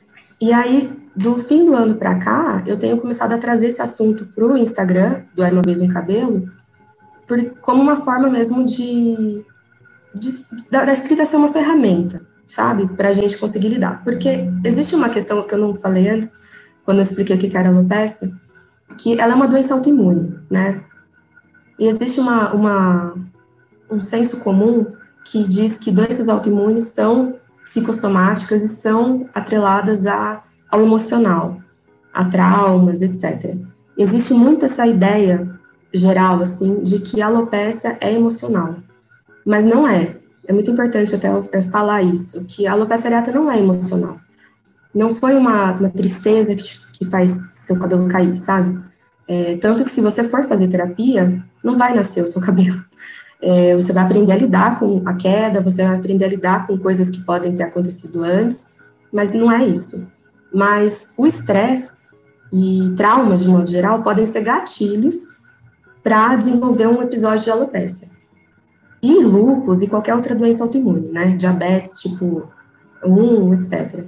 [0.41, 4.27] E aí, do fim do ano para cá, eu tenho começado a trazer esse assunto
[4.27, 6.49] para o Instagram, do Era Uma Vez um Cabelo,
[7.27, 9.45] por, como uma forma mesmo de,
[10.15, 10.31] de
[10.71, 14.03] da, da, escrita ser uma ferramenta, sabe, para a gente conseguir lidar.
[14.05, 16.37] Porque existe uma questão que eu não falei antes,
[16.85, 18.33] quando eu expliquei o que era alopecia,
[18.99, 20.83] que ela é uma doença autoimune, né?
[21.79, 23.15] E existe uma, uma,
[23.91, 24.87] um senso comum
[25.25, 27.35] que diz que doenças autoimunes são
[27.65, 31.59] psicossomáticas e são atreladas a, ao emocional,
[32.13, 33.57] a traumas, etc.
[33.97, 35.54] Existe muito essa ideia
[35.95, 38.77] geral, assim, de que a alopecia é emocional,
[39.47, 40.17] mas não é.
[40.47, 44.19] É muito importante até falar isso, que a alopecia areata não é emocional.
[44.95, 48.79] Não foi uma, uma tristeza que, que faz seu cabelo cair, sabe?
[49.27, 52.85] É, tanto que se você for fazer terapia, não vai nascer o seu cabelo.
[53.41, 56.79] É, você vai aprender a lidar com a queda, você vai aprender a lidar com
[56.79, 58.77] coisas que podem ter acontecido antes,
[59.13, 60.07] mas não é isso.
[60.53, 62.05] Mas o estresse
[62.53, 65.35] e traumas, de modo geral, podem ser gatilhos
[66.05, 68.09] para desenvolver um episódio de alopecia.
[69.03, 71.35] E lúpus e qualquer outra doença autoimune, né?
[71.37, 72.49] Diabetes tipo
[73.05, 74.05] 1, etc.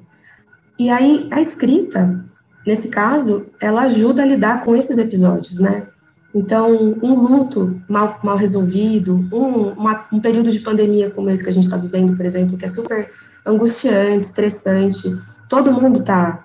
[0.79, 2.25] E aí, a escrita
[2.67, 5.87] nesse caso, ela ajuda a lidar com esses episódios, né?
[6.35, 11.49] Então, um luto mal, mal resolvido, um, uma, um período de pandemia como esse que
[11.49, 13.11] a gente está vivendo, por exemplo, que é super
[13.47, 15.17] angustiante, estressante,
[15.49, 16.45] todo mundo está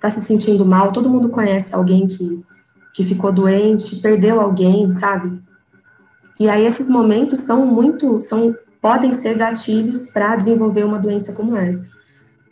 [0.00, 2.44] tá se sentindo mal, todo mundo conhece alguém que,
[2.92, 5.40] que ficou doente, perdeu alguém, sabe?
[6.38, 11.56] E aí esses momentos são muito, são podem ser gatilhos para desenvolver uma doença como
[11.56, 11.90] essa.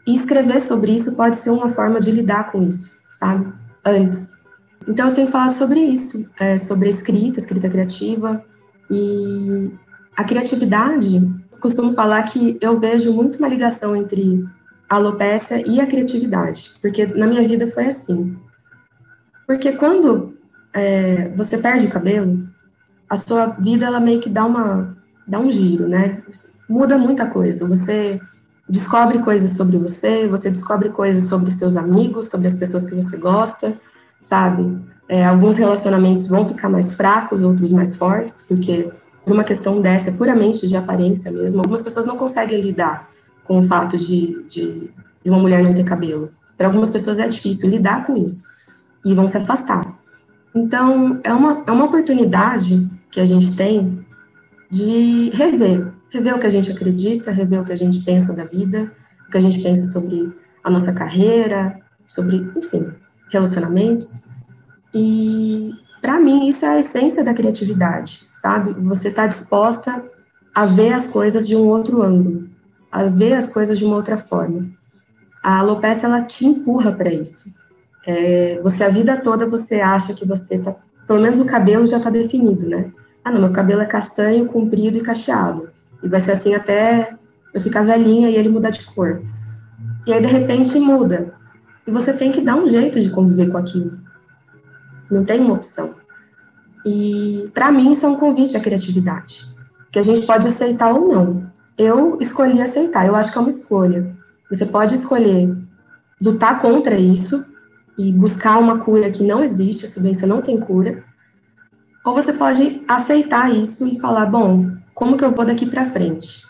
[0.07, 3.53] E escrever sobre isso pode ser uma forma de lidar com isso sabe?
[3.85, 4.39] Antes.
[4.87, 8.43] Então, eu tenho falado sobre isso, é, sobre a escrita, escrita criativa.
[8.91, 9.71] E
[10.17, 11.21] a criatividade,
[11.61, 14.45] costumo falar que eu vejo muito uma ligação entre
[14.89, 18.35] a alopecia e a criatividade, porque na minha vida foi assim.
[19.49, 20.35] Porque quando
[20.75, 22.47] é, você perde o cabelo,
[23.09, 24.95] a sua vida ela meio que dá uma
[25.27, 26.23] dá um giro, né?
[26.69, 27.67] Muda muita coisa.
[27.67, 28.21] Você
[28.69, 33.17] descobre coisas sobre você, você descobre coisas sobre seus amigos, sobre as pessoas que você
[33.17, 33.73] gosta,
[34.21, 34.77] sabe?
[35.09, 38.91] É, alguns relacionamentos vão ficar mais fracos, outros mais fortes, porque
[39.25, 43.09] por uma questão dessa, puramente de aparência mesmo, algumas pessoas não conseguem lidar
[43.45, 44.91] com o fato de, de,
[45.25, 46.31] de uma mulher não ter cabelo.
[46.55, 48.47] Para algumas pessoas é difícil lidar com isso
[49.11, 49.99] e vão se afastar.
[50.55, 54.05] Então, é uma, é uma oportunidade que a gente tem
[54.71, 58.45] de rever rever o que a gente acredita, rever o que a gente pensa da
[58.45, 58.91] vida,
[59.27, 60.33] o que a gente pensa sobre
[60.65, 62.89] a nossa carreira, sobre, enfim,
[63.31, 64.25] relacionamentos.
[64.95, 68.73] E para mim isso é a essência da criatividade, sabe?
[68.81, 70.03] Você está disposta
[70.55, 72.49] a ver as coisas de um outro ângulo,
[72.91, 74.67] a ver as coisas de uma outra forma.
[75.43, 77.55] A alopecia ela te empurra para isso.
[78.07, 80.75] É, você a vida toda você acha que você tá,
[81.07, 82.91] pelo menos o cabelo já está definido, né?
[83.25, 85.69] Ah, não, meu cabelo é castanho, comprido e cacheado.
[86.03, 87.15] E vai ser assim até
[87.53, 89.23] eu ficar velhinha e ele mudar de cor.
[90.07, 91.35] E aí, de repente, muda.
[91.87, 93.99] E você tem que dar um jeito de conviver com aquilo.
[95.11, 95.95] Não tem uma opção.
[96.85, 99.47] E, para mim, isso é um convite à criatividade.
[99.91, 101.47] Que a gente pode aceitar ou não.
[101.77, 103.07] Eu escolhi aceitar.
[103.07, 104.15] Eu acho que é uma escolha.
[104.51, 105.55] Você pode escolher
[106.21, 107.45] lutar contra isso
[107.99, 111.03] e buscar uma cura que não existe, essa doença não tem cura.
[112.05, 116.47] Ou você pode aceitar isso e falar, bom, como que eu vou daqui para frente?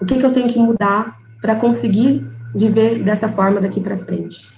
[0.00, 4.48] O que, que eu tenho que mudar para conseguir viver dessa forma daqui para frente?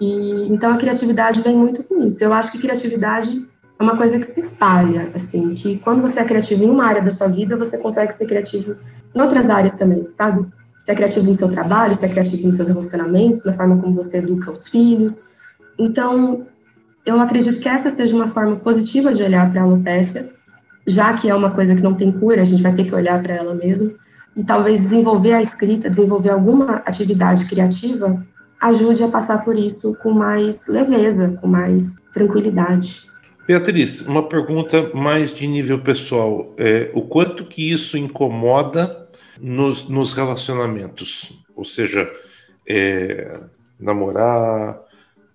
[0.00, 2.22] E então a criatividade vem muito com isso.
[2.24, 3.46] Eu acho que criatividade
[3.78, 7.02] é uma coisa que se espalha, assim, que quando você é criativo em uma área
[7.02, 8.76] da sua vida, você consegue ser criativo
[9.14, 10.46] em outras áreas também, sabe?
[10.78, 13.94] Você é criativo no seu trabalho, você é criativo nos seus relacionamentos, na forma como
[13.94, 15.35] você educa os filhos.
[15.78, 16.46] Então,
[17.04, 20.36] eu acredito que essa seja uma forma positiva de olhar para a alopecia
[20.86, 23.20] já que é uma coisa que não tem cura, a gente vai ter que olhar
[23.22, 23.94] para ela mesmo,
[24.36, 28.24] e talvez desenvolver a escrita, desenvolver alguma atividade criativa,
[28.60, 33.04] ajude a passar por isso com mais leveza, com mais tranquilidade.
[33.46, 36.52] Beatriz, uma pergunta mais de nível pessoal.
[36.56, 39.08] É, o quanto que isso incomoda
[39.40, 41.44] nos, nos relacionamentos?
[41.54, 42.10] Ou seja,
[42.68, 43.40] é,
[43.78, 44.78] namorar,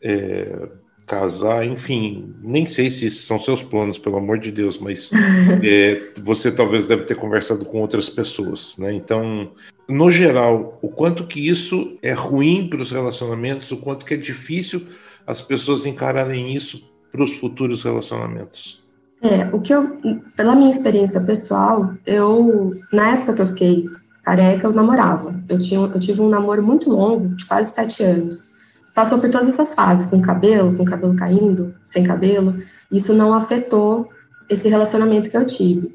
[0.01, 0.67] é,
[1.11, 5.11] casar, enfim, nem sei se são seus planos, pelo amor de Deus, mas
[5.61, 8.93] é, você talvez deve ter conversado com outras pessoas, né?
[8.93, 9.51] Então,
[9.89, 14.17] no geral, o quanto que isso é ruim para os relacionamentos, o quanto que é
[14.17, 14.87] difícil
[15.27, 18.81] as pessoas encararem isso para os futuros relacionamentos.
[19.21, 19.99] É, o que eu,
[20.37, 23.83] pela minha experiência pessoal, eu, na época que eu fiquei
[24.23, 25.39] careca, eu namorava.
[25.49, 28.50] Eu, tinha, eu tive um namoro muito longo, de quase sete anos
[28.93, 32.53] passou por todas essas fases, com cabelo, com cabelo caindo, sem cabelo,
[32.91, 34.09] isso não afetou
[34.49, 35.87] esse relacionamento que eu tive.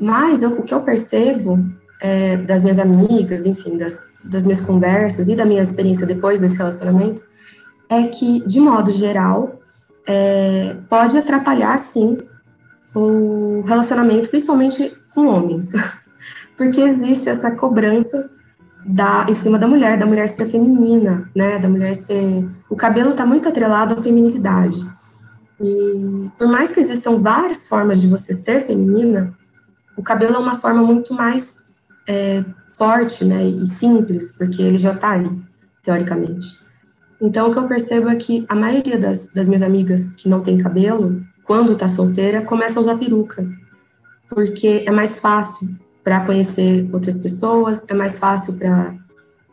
[0.00, 1.58] Mas eu, o que eu percebo
[2.00, 6.56] é, das minhas amigas, enfim, das, das minhas conversas e da minha experiência depois desse
[6.56, 7.22] relacionamento,
[7.88, 9.58] é que, de modo geral,
[10.06, 12.16] é, pode atrapalhar, sim,
[12.94, 15.72] o relacionamento, principalmente com homens,
[16.56, 18.37] porque existe essa cobrança
[18.86, 22.48] da, em cima da mulher, da mulher ser feminina, né, da mulher ser...
[22.68, 24.84] O cabelo está muito atrelado à feminilidade.
[25.60, 29.34] E por mais que existam várias formas de você ser feminina,
[29.96, 31.74] o cabelo é uma forma muito mais
[32.06, 32.44] é,
[32.76, 35.30] forte, né, e simples, porque ele já está ali,
[35.82, 36.46] teoricamente.
[37.20, 40.40] Então, o que eu percebo é que a maioria das, das minhas amigas que não
[40.40, 43.44] tem cabelo, quando está solteira, começa a usar peruca,
[44.30, 45.68] porque é mais fácil
[46.02, 48.58] para conhecer outras pessoas, é mais fácil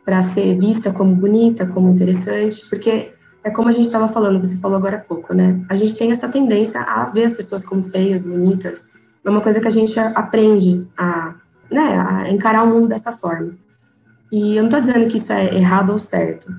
[0.04, 3.12] para ser vista como bonita, como interessante, porque
[3.44, 5.64] é como a gente estava falando, você falou agora há pouco, né?
[5.68, 8.92] A gente tem essa tendência a ver as pessoas como feias, bonitas,
[9.24, 11.34] é uma coisa que a gente aprende a,
[11.70, 13.54] né, a encarar o mundo dessa forma.
[14.30, 16.52] E eu não estou dizendo que isso é errado ou certo,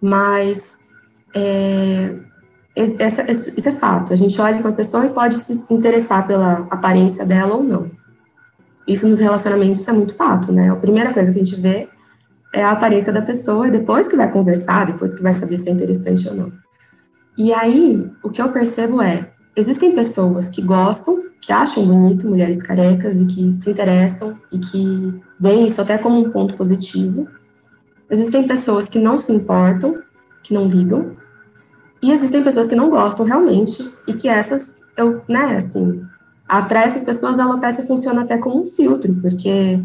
[0.00, 0.88] mas
[1.34, 2.14] é,
[2.76, 4.12] essa, isso é fato.
[4.12, 7.90] A gente olha para a pessoa e pode se interessar pela aparência dela ou não.
[8.86, 10.70] Isso nos relacionamentos é muito fato, né?
[10.70, 11.88] A primeira coisa que a gente vê
[12.52, 15.68] é a aparência da pessoa e depois que vai conversar, depois que vai saber se
[15.68, 16.52] é interessante ou não.
[17.36, 22.62] E aí, o que eu percebo é, existem pessoas que gostam, que acham bonito mulheres
[22.62, 27.28] carecas e que se interessam e que veem isso até como um ponto positivo.
[28.08, 29.98] Existem pessoas que não se importam,
[30.42, 31.16] que não ligam.
[32.00, 36.02] E existem pessoas que não gostam realmente e que essas, eu, né, assim,
[36.46, 39.80] para essas pessoas, a alopecia funciona até como um filtro, porque,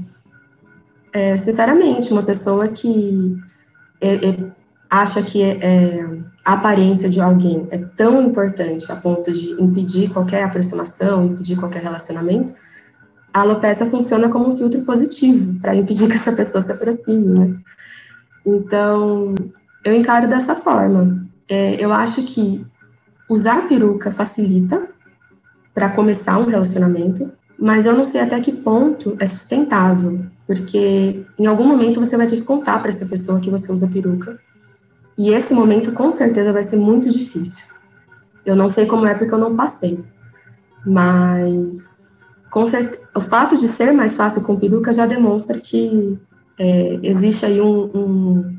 [1.11, 3.35] é, sinceramente, uma pessoa que
[3.99, 4.37] é, é,
[4.89, 6.07] acha que é,
[6.43, 11.81] a aparência de alguém é tão importante a ponto de impedir qualquer aproximação, impedir qualquer
[11.81, 12.53] relacionamento,
[13.33, 17.55] a alopecia funciona como um filtro positivo para impedir que essa pessoa se aproxime, né?
[18.45, 19.35] Então,
[19.83, 21.25] eu encaro dessa forma.
[21.47, 22.65] É, eu acho que
[23.29, 24.89] usar peruca facilita,
[25.73, 31.45] para começar um relacionamento, mas eu não sei até que ponto é sustentável, porque em
[31.45, 34.39] algum momento você vai ter que contar para essa pessoa que você usa peruca,
[35.17, 37.65] e esse momento com certeza vai ser muito difícil.
[38.45, 40.03] Eu não sei como é porque eu não passei,
[40.85, 42.09] mas
[42.49, 46.19] com certeza, o fato de ser mais fácil com peruca já demonstra que
[46.59, 48.57] é, existe aí um, um,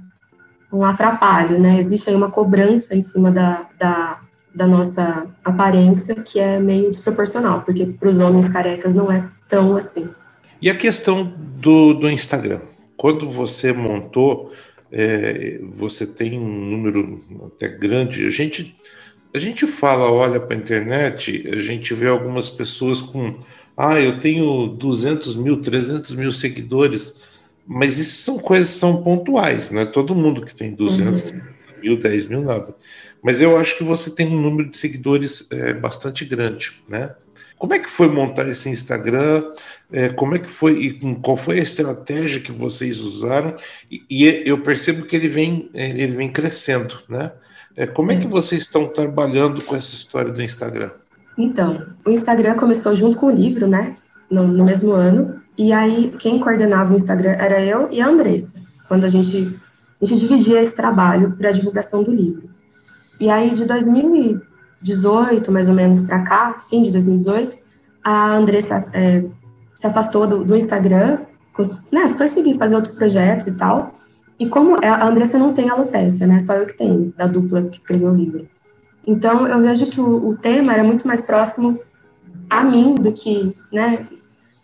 [0.72, 1.78] um atrapalho, né?
[1.78, 4.21] Existe aí uma cobrança em cima da, da
[4.54, 9.76] da nossa aparência que é meio desproporcional, porque para os homens carecas não é tão
[9.76, 10.08] assim.
[10.60, 12.60] E a questão do, do Instagram?
[12.96, 14.52] Quando você montou,
[14.90, 18.26] é, você tem um número até grande.
[18.26, 18.76] A gente,
[19.34, 23.38] a gente fala, olha para a internet, a gente vê algumas pessoas com,
[23.76, 27.16] ah, eu tenho 200 mil, 300 mil seguidores,
[27.66, 31.40] mas isso são coisas são pontuais, não é todo mundo que tem 200 uhum.
[31.82, 32.74] mil, 10 mil, nada
[33.22, 37.10] mas eu acho que você tem um número de seguidores é, bastante grande, né?
[37.56, 39.44] Como é que foi montar esse Instagram?
[39.92, 43.56] É, como é que foi e qual foi a estratégia que vocês usaram?
[43.88, 47.30] E, e eu percebo que ele vem é, ele vem crescendo, né?
[47.76, 50.90] É, como é que vocês estão trabalhando com essa história do Instagram?
[51.38, 53.96] Então, o Instagram começou junto com o livro, né?
[54.28, 55.40] No, no mesmo ano.
[55.56, 59.56] E aí, quem coordenava o Instagram era eu e a Andressa, quando a gente,
[60.00, 62.50] a gente dividia esse trabalho para a divulgação do livro.
[63.22, 67.56] E aí, de 2018, mais ou menos, para cá, fim de 2018,
[68.02, 69.22] a Andressa é,
[69.76, 71.18] se afastou do, do Instagram,
[71.92, 73.94] né, foi seguir, fazer outros projetos e tal.
[74.40, 77.62] E como é, a Andressa não tem alopecia, né, só eu que tenho, da dupla
[77.62, 78.48] que escreveu o livro.
[79.06, 81.78] Então, eu vejo que o, o tema era muito mais próximo
[82.50, 84.04] a mim do que, né,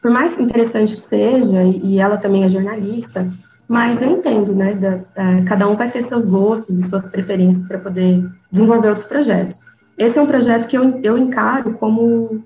[0.02, 3.32] por mais interessante que seja, e, e ela também é jornalista,
[3.68, 4.74] mas eu entendo, né?
[4.74, 9.06] Da, da, cada um vai ter seus gostos e suas preferências para poder desenvolver outros
[9.06, 9.58] projetos.
[9.98, 12.42] Esse é um projeto que eu, eu encaro como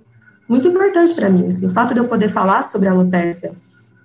[0.48, 1.46] muito importante para mim.
[1.46, 3.52] Assim, o fato de eu poder falar sobre alopecia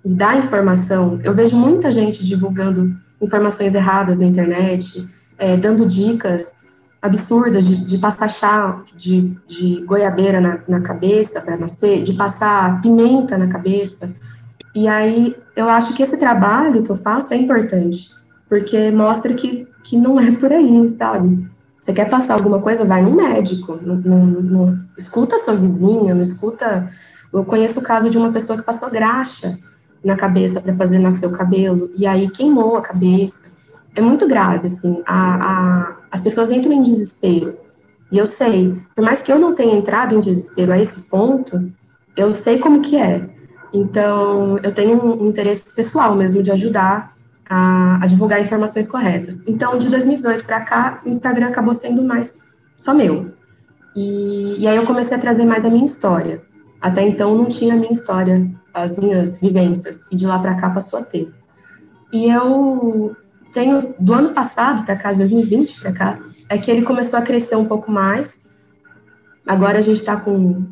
[0.04, 6.66] e dar informação, eu vejo muita gente divulgando informações erradas na internet, é, dando dicas
[7.00, 12.80] absurdas de, de passar chá de, de goiabeira na, na cabeça para nascer, de passar
[12.80, 14.14] pimenta na cabeça.
[14.74, 18.10] E aí eu acho que esse trabalho que eu faço é importante,
[18.48, 21.48] porque mostra que, que não é por aí, sabe?
[21.80, 26.20] Você quer passar alguma coisa, vai no médico, não, não, não escuta sua vizinha, não
[26.20, 26.90] escuta.
[27.32, 29.58] Eu conheço o caso de uma pessoa que passou graxa
[30.04, 33.52] na cabeça para fazer nascer o cabelo, e aí queimou a cabeça.
[33.94, 35.02] É muito grave, assim.
[35.06, 37.56] A, a, as pessoas entram em desespero.
[38.12, 41.70] E eu sei, por mais que eu não tenha entrado em desespero a esse ponto,
[42.16, 43.28] eu sei como que é.
[43.72, 47.14] Então, eu tenho um interesse pessoal mesmo de ajudar
[47.48, 49.46] a, a divulgar informações corretas.
[49.46, 52.42] Então, de 2018 para cá, o Instagram acabou sendo mais
[52.76, 53.32] só meu.
[53.94, 56.40] E, e aí eu comecei a trazer mais a minha história.
[56.80, 60.70] Até então não tinha a minha história, as minhas vivências, e de lá para cá
[60.70, 61.32] passou a ter.
[62.12, 63.16] E eu
[63.52, 67.22] tenho, do ano passado para cá, de 2020 para cá, é que ele começou a
[67.22, 68.48] crescer um pouco mais.
[69.46, 70.64] Agora a gente está com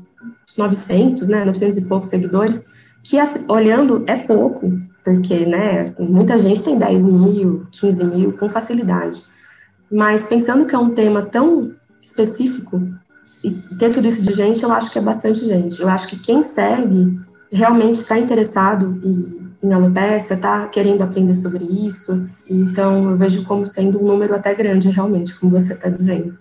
[0.57, 2.65] 900, né, 900 e poucos seguidores,
[3.07, 8.51] que olhando é pouco, porque, né, assim, muita gente tem 10 mil, 15 mil com
[8.51, 9.23] facilidade.
[9.91, 11.71] Mas pensando que é um tema tão
[12.03, 12.83] específico
[13.45, 15.81] e ter tudo isso de gente, eu acho que é bastante gente.
[15.81, 17.17] Eu acho que quem segue
[17.53, 22.29] realmente está interessado em, em alopecia, está querendo aprender sobre isso.
[22.51, 26.37] Então, eu vejo como sendo um número até grande, realmente, como você está dizendo.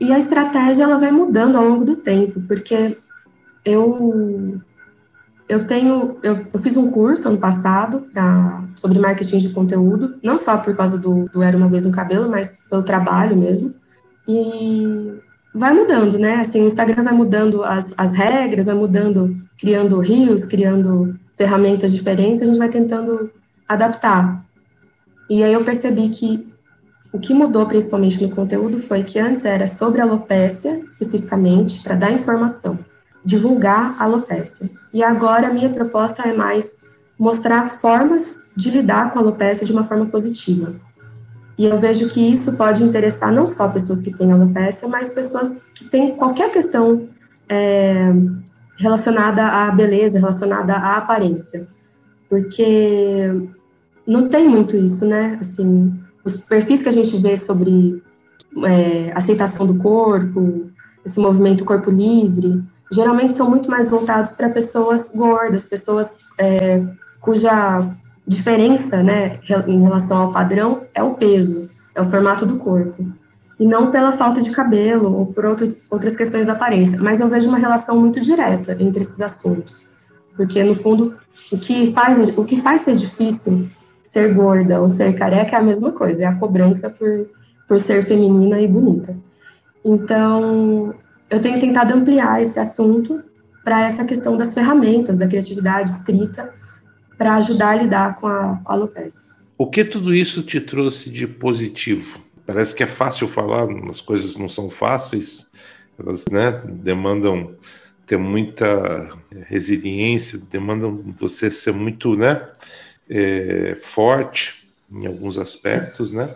[0.00, 2.98] E a estratégia, ela vai mudando ao longo do tempo, porque
[3.64, 4.60] eu
[5.48, 10.36] eu tenho, eu, eu, fiz um curso ano passado pra, sobre marketing de conteúdo, não
[10.36, 13.74] só por causa do, do Era Uma Vez no Cabelo, mas pelo trabalho mesmo.
[14.28, 15.14] E
[15.54, 16.34] vai mudando, né?
[16.34, 22.42] Assim, o Instagram vai mudando as, as regras, vai mudando, criando rios, criando ferramentas diferentes,
[22.42, 23.30] a gente vai tentando
[23.66, 24.44] adaptar.
[25.30, 26.46] E aí eu percebi que
[27.10, 32.12] o que mudou principalmente no conteúdo foi que antes era sobre alopécia, especificamente, para dar
[32.12, 32.78] informação
[33.28, 34.70] divulgar a alopecia.
[34.90, 36.86] E agora a minha proposta é mais
[37.18, 40.74] mostrar formas de lidar com a alopecia de uma forma positiva.
[41.58, 45.60] E eu vejo que isso pode interessar não só pessoas que têm alopecia, mas pessoas
[45.74, 47.06] que têm qualquer questão
[47.46, 48.10] é,
[48.78, 51.68] relacionada à beleza, relacionada à aparência.
[52.30, 53.30] Porque
[54.06, 55.36] não tem muito isso, né?
[55.38, 55.92] Assim,
[56.24, 58.02] os perfis que a gente vê sobre
[58.64, 60.70] é, aceitação do corpo,
[61.04, 66.82] esse movimento corpo livre, geralmente são muito mais voltados para pessoas gordas, pessoas é,
[67.20, 67.86] cuja
[68.26, 73.06] diferença, né, em relação ao padrão é o peso, é o formato do corpo,
[73.58, 76.98] e não pela falta de cabelo ou por outros, outras questões da aparência.
[77.00, 79.86] Mas eu vejo uma relação muito direta entre esses assuntos,
[80.36, 81.16] porque no fundo
[81.50, 83.68] o que faz o que faz ser difícil
[84.02, 87.26] ser gorda ou ser careca é a mesma coisa, é a cobrança por
[87.68, 89.14] por ser feminina e bonita.
[89.84, 90.94] Então,
[91.30, 93.22] eu tenho tentado ampliar esse assunto
[93.64, 96.54] para essa questão das ferramentas da criatividade escrita
[97.16, 99.34] para ajudar a lidar com a, com a alopecia.
[99.56, 102.20] O que tudo isso te trouxe de positivo?
[102.46, 105.46] Parece que é fácil falar, as coisas não são fáceis,
[105.98, 107.54] elas né, demandam
[108.06, 109.10] ter muita
[109.46, 112.48] resiliência, demandam você ser muito né,
[113.10, 116.30] é, forte em alguns aspectos, né?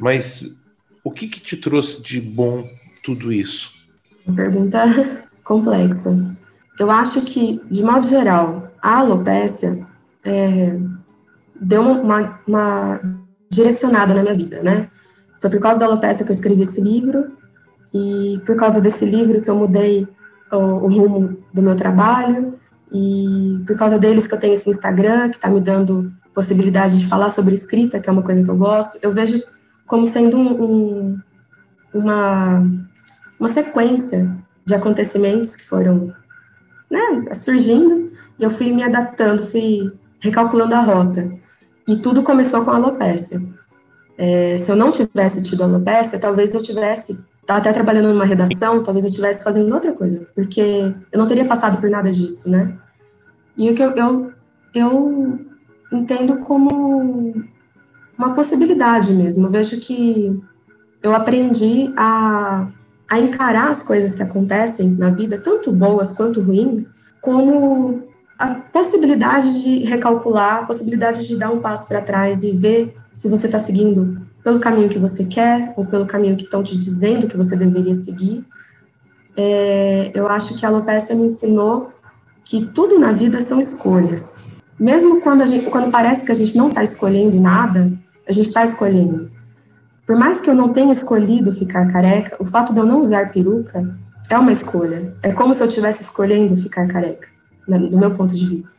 [0.00, 0.56] Mas
[1.04, 2.66] o que, que te trouxe de bom
[3.02, 3.81] tudo isso?
[4.26, 4.84] Uma pergunta
[5.44, 6.36] complexa.
[6.78, 9.86] Eu acho que, de modo geral, a alopécia
[10.24, 10.78] é,
[11.60, 13.00] deu uma, uma,
[13.50, 14.88] direcionada na minha vida, né?
[15.40, 17.36] Foi por causa da alopécia que eu escrevi esse livro
[17.92, 20.08] e por causa desse livro que eu mudei
[20.50, 22.54] o, o rumo do meu trabalho
[22.92, 27.06] e por causa deles que eu tenho esse Instagram que está me dando possibilidade de
[27.06, 28.98] falar sobre escrita, que é uma coisa que eu gosto.
[29.02, 29.42] Eu vejo
[29.86, 31.20] como sendo um, um,
[31.92, 32.64] uma
[33.42, 34.30] uma sequência
[34.64, 36.14] de acontecimentos que foram
[36.88, 39.90] né, surgindo, e eu fui me adaptando, fui
[40.20, 41.28] recalculando a rota.
[41.88, 43.40] E tudo começou com a alopecia.
[44.16, 48.80] É, se eu não tivesse tido alopecia, talvez eu tivesse, estava até trabalhando numa redação,
[48.84, 52.78] talvez eu estivesse fazendo outra coisa, porque eu não teria passado por nada disso, né?
[53.56, 54.32] E o que eu, eu,
[54.72, 55.40] eu
[55.90, 57.34] entendo como
[58.16, 59.46] uma possibilidade mesmo.
[59.46, 60.40] Eu vejo que
[61.02, 62.70] eu aprendi a
[63.12, 68.04] a encarar as coisas que acontecem na vida, tanto boas quanto ruins, como
[68.38, 73.28] a possibilidade de recalcular, a possibilidade de dar um passo para trás e ver se
[73.28, 77.26] você está seguindo pelo caminho que você quer ou pelo caminho que estão te dizendo
[77.26, 78.46] que você deveria seguir.
[79.36, 81.92] É, eu acho que a alopecia me ensinou
[82.42, 84.38] que tudo na vida são escolhas.
[84.80, 87.92] Mesmo quando, a gente, quando parece que a gente não está escolhendo nada,
[88.26, 89.30] a gente está escolhendo.
[90.06, 93.32] Por mais que eu não tenha escolhido ficar careca, o fato de eu não usar
[93.32, 93.88] peruca
[94.28, 95.14] é uma escolha.
[95.22, 97.28] É como se eu estivesse escolhendo ficar careca,
[97.68, 98.72] né, do meu ponto de vista.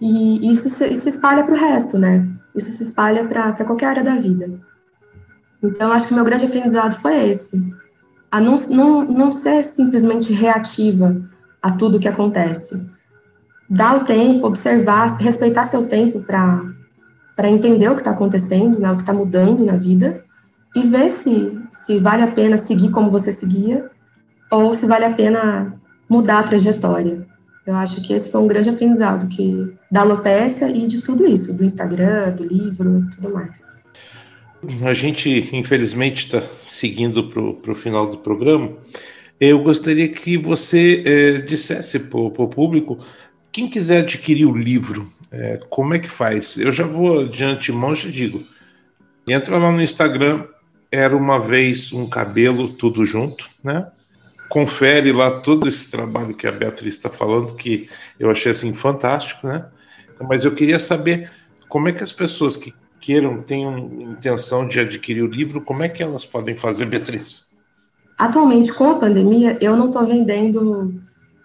[0.00, 2.26] E isso se, se espalha para o resto, né?
[2.54, 4.48] Isso se espalha para qualquer área da vida.
[5.62, 7.74] Então, acho que meu grande aprendizado foi esse.
[8.30, 11.20] A não, não, não ser simplesmente reativa
[11.60, 12.88] a tudo que acontece.
[13.68, 18.96] Dar o tempo, observar, respeitar seu tempo para entender o que está acontecendo, né, o
[18.96, 20.22] que está mudando na vida,
[20.78, 23.90] e ver se, se vale a pena seguir como você seguia
[24.50, 25.74] ou se vale a pena
[26.08, 27.26] mudar a trajetória.
[27.66, 31.52] Eu acho que esse foi um grande aprendizado que da alopecia e de tudo isso,
[31.52, 33.66] do Instagram, do livro, tudo mais.
[34.84, 38.72] A gente, infelizmente, está seguindo para o final do programa.
[39.38, 42.98] eu gostaria que você é, dissesse para o público,
[43.52, 46.56] quem quiser adquirir o livro, é, como é que faz?
[46.56, 48.42] Eu já vou de antemão, já digo.
[49.28, 50.44] Entra lá no Instagram,
[50.90, 53.86] era uma vez um cabelo, tudo junto, né?
[54.48, 59.46] Confere lá todo esse trabalho que a Beatriz está falando, que eu achei assim fantástico,
[59.46, 59.66] né?
[60.20, 61.30] Mas eu queria saber
[61.68, 65.88] como é que as pessoas que queiram, tenham intenção de adquirir o livro, como é
[65.88, 67.48] que elas podem fazer, Beatriz?
[68.16, 70.92] Atualmente, com a pandemia, eu não estou vendendo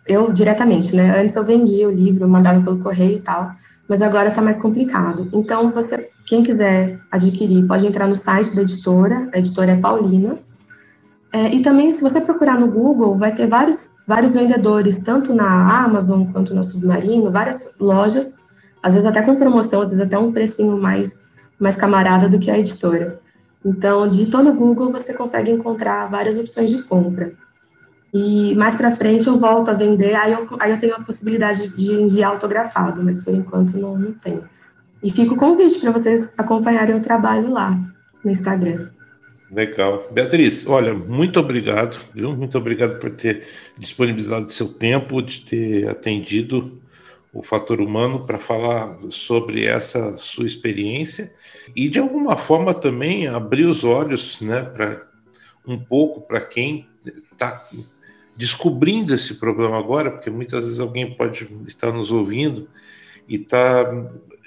[0.08, 1.22] eu diretamente, né?
[1.22, 3.52] Antes eu vendia o livro, mandava pelo correio e tal,
[3.88, 5.30] mas agora está mais complicado.
[5.34, 10.66] Então, você, quem quiser adquirir, pode entrar no site da editora, a editora é Paulinas.
[11.32, 15.84] É, e também, se você procurar no Google, vai ter vários, vários vendedores, tanto na
[15.84, 18.40] Amazon quanto na Submarino, várias lojas,
[18.82, 21.26] às vezes até com promoção, às vezes até um precinho mais,
[21.60, 23.20] mais camarada do que a editora.
[23.66, 27.34] Então, digitando no Google, você consegue encontrar várias opções de compra.
[28.14, 31.70] E mais para frente eu volto a vender, aí eu, aí eu tenho a possibilidade
[31.70, 34.44] de enviar autografado, mas por enquanto não, não tenho.
[35.02, 37.78] E fica o convite para vocês acompanharem o trabalho lá
[38.24, 38.90] no Instagram.
[39.52, 40.08] Legal.
[40.12, 42.36] Beatriz, olha, muito obrigado, viu?
[42.36, 43.48] Muito obrigado por ter
[43.78, 46.82] disponibilizado seu tempo, de ter atendido
[47.34, 51.34] o fator humano para falar sobre essa sua experiência
[51.76, 55.08] e de alguma forma também abrir os olhos, né, para
[55.66, 56.88] um pouco para quem
[57.32, 57.68] está
[58.36, 62.68] descobrindo esse problema agora, porque muitas vezes alguém pode estar nos ouvindo
[63.28, 63.92] e está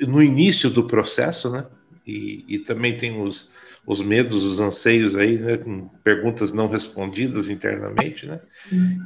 [0.01, 1.66] no início do processo, né?
[2.07, 3.51] E, e também tem os,
[3.87, 5.57] os medos, os anseios aí, né?
[5.57, 8.41] Com perguntas não respondidas internamente, né?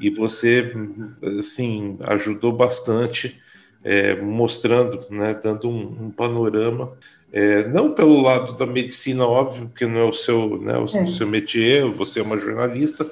[0.00, 0.72] E você,
[1.38, 3.40] assim, ajudou bastante
[3.84, 6.92] é, mostrando, né, dando um, um panorama,
[7.32, 11.06] é, não pelo lado da medicina, óbvio, porque não é o seu, né, o, é.
[11.06, 13.10] seu métier, você é uma jornalista,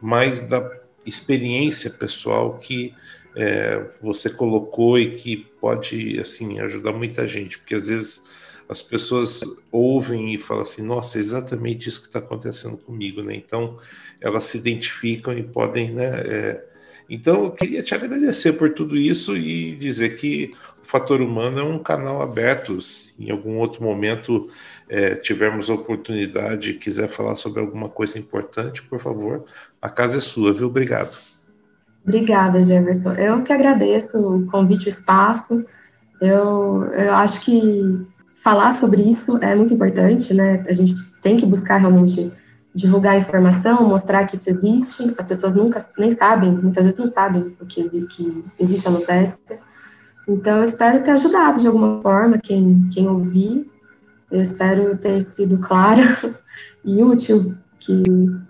[0.00, 0.60] mas da
[1.06, 2.94] experiência pessoal que
[3.34, 8.24] é, você colocou e que pode assim ajudar muita gente, porque às vezes
[8.68, 13.34] as pessoas ouvem e falam assim, nossa, é exatamente isso que está acontecendo comigo, né?
[13.36, 13.78] Então
[14.20, 16.04] elas se identificam e podem, né?
[16.04, 16.64] É,
[17.08, 20.52] então, eu queria te agradecer por tudo isso e dizer que
[20.82, 22.80] o Fator Humano é um canal aberto.
[22.82, 24.50] Se em algum outro momento
[24.88, 29.44] é, tivermos a oportunidade e quiser falar sobre alguma coisa importante, por favor,
[29.80, 30.68] a casa é sua, viu?
[30.68, 31.16] Obrigado.
[32.04, 33.14] Obrigada, Jefferson.
[33.14, 35.66] Eu que agradeço o convite, o espaço.
[36.20, 38.06] Eu, eu acho que
[38.36, 40.64] falar sobre isso é muito importante, né?
[40.68, 42.32] A gente tem que buscar realmente
[42.72, 45.14] divulgar a informação, mostrar que isso existe.
[45.18, 49.58] As pessoas nunca nem sabem, muitas vezes não sabem o que, que existe alopecia.
[50.28, 53.66] Então, eu espero ter ajudado de alguma forma quem, quem ouvir.
[54.30, 56.18] Eu espero ter sido clara
[56.84, 58.02] e útil, que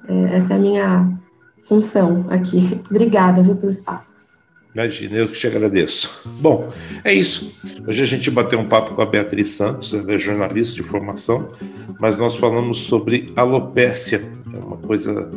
[0.08, 1.18] é, essa é a minha
[1.66, 2.80] função aqui.
[2.90, 4.26] Obrigada, viu, pelo espaço.
[4.74, 6.20] Imagina, eu que te agradeço.
[6.38, 6.70] Bom,
[7.02, 7.56] é isso.
[7.86, 11.50] Hoje a gente bateu um papo com a Beatriz Santos, ela é jornalista de formação,
[11.98, 14.22] mas nós falamos sobre alopécia,
[14.52, 15.30] é uma coisa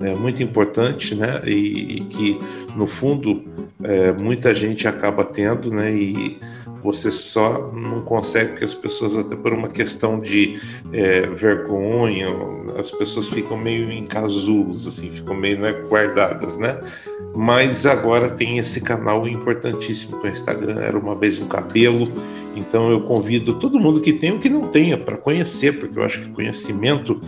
[0.00, 1.42] é, muito importante, né?
[1.44, 2.38] E, e que,
[2.74, 3.44] no fundo,
[3.82, 5.94] é, muita gente acaba tendo, né?
[5.94, 6.38] E
[6.86, 10.60] você só não consegue porque as pessoas até por uma questão de
[10.92, 12.28] é, vergonha
[12.78, 16.80] as pessoas ficam meio em casulos assim ficam meio né, guardadas né?
[17.34, 22.10] Mas agora tem esse canal importantíssimo é o Instagram era uma vez um cabelo.
[22.56, 26.02] Então eu convido todo mundo que tem o que não tenha para conhecer porque eu
[26.02, 27.20] acho que conhecimento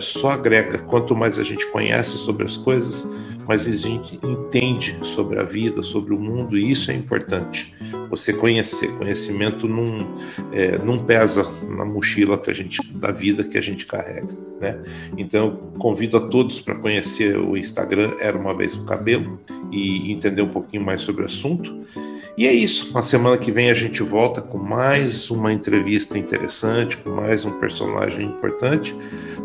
[0.00, 0.78] só agrega.
[0.78, 3.06] Quanto mais a gente conhece sobre as coisas
[3.46, 7.74] mas a gente entende sobre a vida, sobre o mundo, e isso é importante.
[8.10, 10.06] Você conhecer, conhecimento não,
[10.52, 14.36] é, não pesa na mochila que a gente, da vida que a gente carrega.
[14.60, 14.80] Né?
[15.16, 19.40] Então, convido a todos para conhecer o Instagram Era Uma Vez o Cabelo
[19.72, 21.82] e entender um pouquinho mais sobre o assunto.
[22.36, 22.92] E é isso.
[22.94, 27.50] Na semana que vem a gente volta com mais uma entrevista interessante, com mais um
[27.58, 28.94] personagem importante,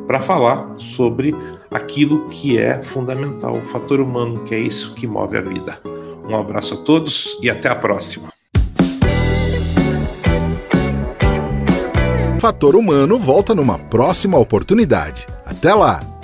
[0.07, 1.35] para falar sobre
[1.69, 5.79] aquilo que é fundamental, o fator humano, que é isso que move a vida.
[6.27, 8.29] Um abraço a todos e até a próxima.
[12.39, 15.27] Fator Humano volta numa próxima oportunidade.
[15.45, 16.16] Até lá!